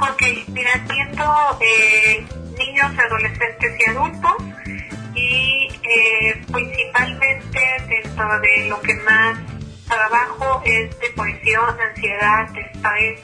[0.00, 1.24] Ok, mira, atiendo
[1.60, 2.24] eh,
[2.56, 4.32] niños, adolescentes y adultos
[5.14, 9.38] y eh, principalmente dentro de lo que más
[9.88, 13.20] trabajo es depresión, ansiedad, estrés,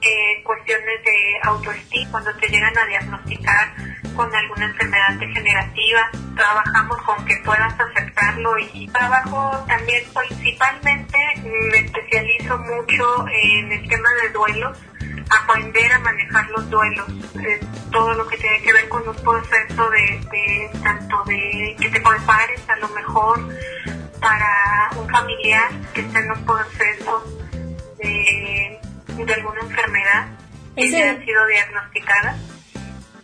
[0.00, 3.74] eh, cuestiones de autoestima, cuando te llegan a diagnosticar
[4.16, 12.58] con alguna enfermedad degenerativa, trabajamos con que puedas aceptarlo y trabajo también principalmente, me especializo
[12.58, 14.78] mucho en el tema de duelos,
[15.30, 17.06] aprender a manejar los duelos,
[17.40, 17.60] eh,
[17.92, 22.68] todo lo que tiene que ver con un proceso de, tanto de que te prepares
[22.68, 23.48] a lo mejor
[24.20, 27.24] para un familiar que esté en un proceso
[27.98, 28.80] de,
[29.34, 30.28] alguna enfermedad
[30.74, 32.36] que haya sido diagnosticada.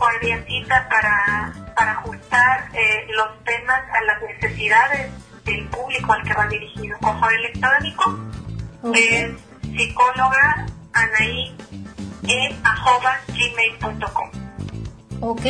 [0.45, 5.11] cita para, para ajustar eh, los temas a las necesidades
[5.45, 6.97] del público al que va dirigido.
[6.99, 8.19] Correo electrónico
[8.93, 9.31] es
[9.61, 11.55] psicóloga anaí
[12.27, 12.55] e
[13.33, 14.29] gmail.com.
[15.19, 15.41] Ok,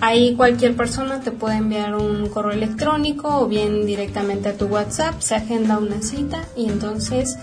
[0.00, 5.20] ahí cualquier persona te puede enviar un correo electrónico o bien directamente a tu WhatsApp,
[5.20, 7.36] se agenda una cita y entonces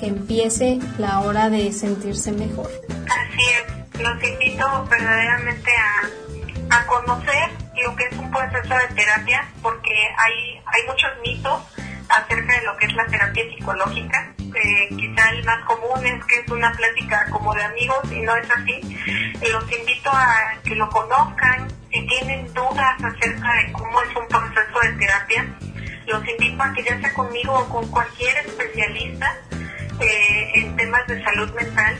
[0.00, 2.68] que empiece la hora de sentirse mejor.
[2.88, 7.50] Así es, los invito verdaderamente a, a conocer
[7.84, 11.60] lo que es un proceso de terapia porque hay, hay muchos mitos
[12.08, 14.34] acerca de lo que es la terapia psicológica.
[14.54, 18.36] Eh, quizá el más común es que es una plática como de amigos y no
[18.36, 18.80] es así.
[19.50, 21.68] Los invito a que lo conozcan.
[21.90, 25.46] Si tienen dudas acerca de cómo es un proceso de terapia,
[26.06, 29.36] los invito a que ya sea conmigo o con cualquier especialista
[30.00, 31.96] eh, en temas de salud mental,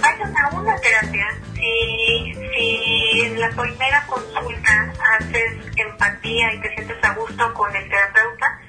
[0.00, 1.26] vayan a una terapia.
[1.54, 7.88] Si, si en la primera consulta haces empatía y te sientes a gusto con el
[7.88, 8.60] terapeuta,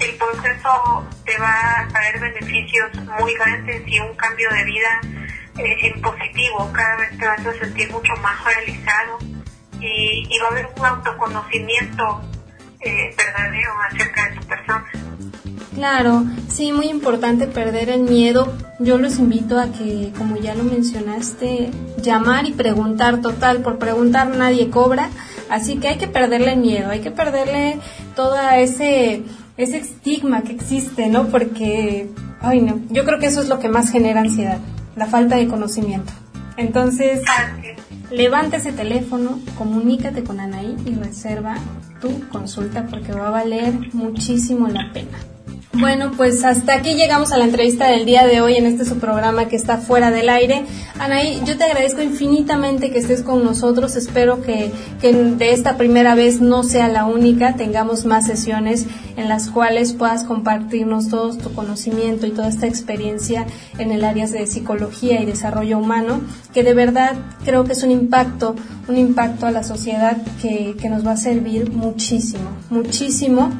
[0.00, 5.00] el proceso te va a traer beneficios muy grandes y un cambio de vida
[5.58, 6.70] eh, en positivo.
[6.72, 9.18] Cada vez te vas a sentir mucho más realizado
[9.80, 12.22] y, va a haber un autoconocimiento
[12.80, 14.84] eh, verdadero acerca de tu persona.
[15.74, 18.52] Claro, sí, muy importante perder el miedo.
[18.80, 21.70] Yo los invito a que, como ya lo mencionaste,
[22.02, 23.62] llamar y preguntar total.
[23.62, 25.10] Por preguntar nadie cobra.
[25.50, 27.78] Así que hay que perderle el miedo, hay que perderle
[28.14, 29.22] toda ese
[29.58, 31.26] ese estigma que existe, ¿no?
[31.26, 32.08] Porque,
[32.40, 34.58] ay no, yo creo que eso es lo que más genera ansiedad,
[34.96, 36.12] la falta de conocimiento.
[36.56, 37.20] Entonces,
[38.10, 41.56] levanta ese teléfono, comunícate con Anaí y reserva
[42.00, 45.18] tu consulta porque va a valer muchísimo la pena.
[45.74, 48.98] Bueno, pues hasta aquí llegamos a la entrevista del día de hoy en este su
[48.98, 50.64] programa que está fuera del aire.
[50.98, 53.94] Anaí, yo te agradezco infinitamente que estés con nosotros.
[53.94, 57.54] Espero que, que de esta primera vez no sea la única.
[57.54, 63.46] Tengamos más sesiones en las cuales puedas compartirnos todo tu conocimiento y toda esta experiencia
[63.78, 66.22] en el área de psicología y desarrollo humano,
[66.54, 67.14] que de verdad
[67.44, 68.56] creo que es un impacto,
[68.88, 73.52] un impacto a la sociedad que, que nos va a servir muchísimo, muchísimo.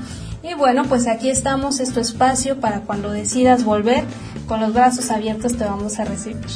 [0.42, 4.04] Y bueno, pues aquí estamos, es tu espacio para cuando decidas volver,
[4.46, 6.46] con los brazos abiertos te vamos a recibir.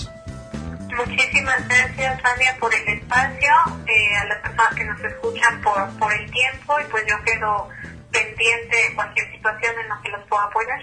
[0.97, 3.51] Muchísimas gracias, Tania, por el espacio,
[3.87, 7.69] eh, a las personas que nos escuchan por, por el tiempo y pues yo quedo
[8.11, 10.81] pendiente de cualquier situación en la que los pueda apoyar.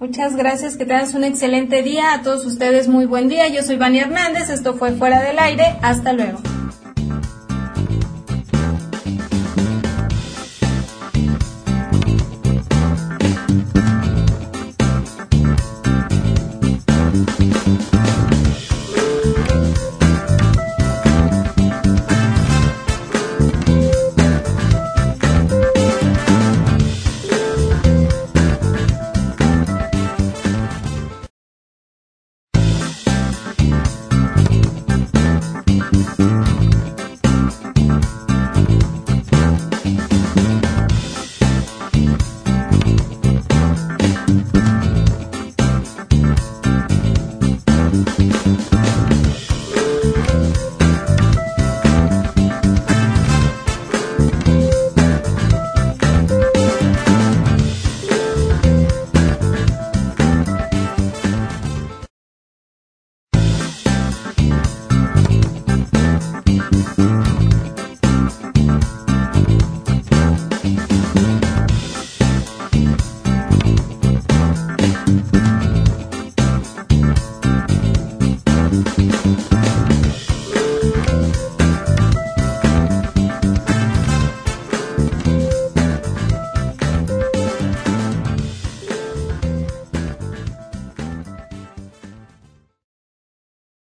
[0.00, 2.14] Muchas gracias, que tengas un excelente día.
[2.14, 3.48] A todos ustedes muy buen día.
[3.48, 5.76] Yo soy Vani Hernández, esto fue Fuera del Aire.
[5.82, 6.40] Hasta luego.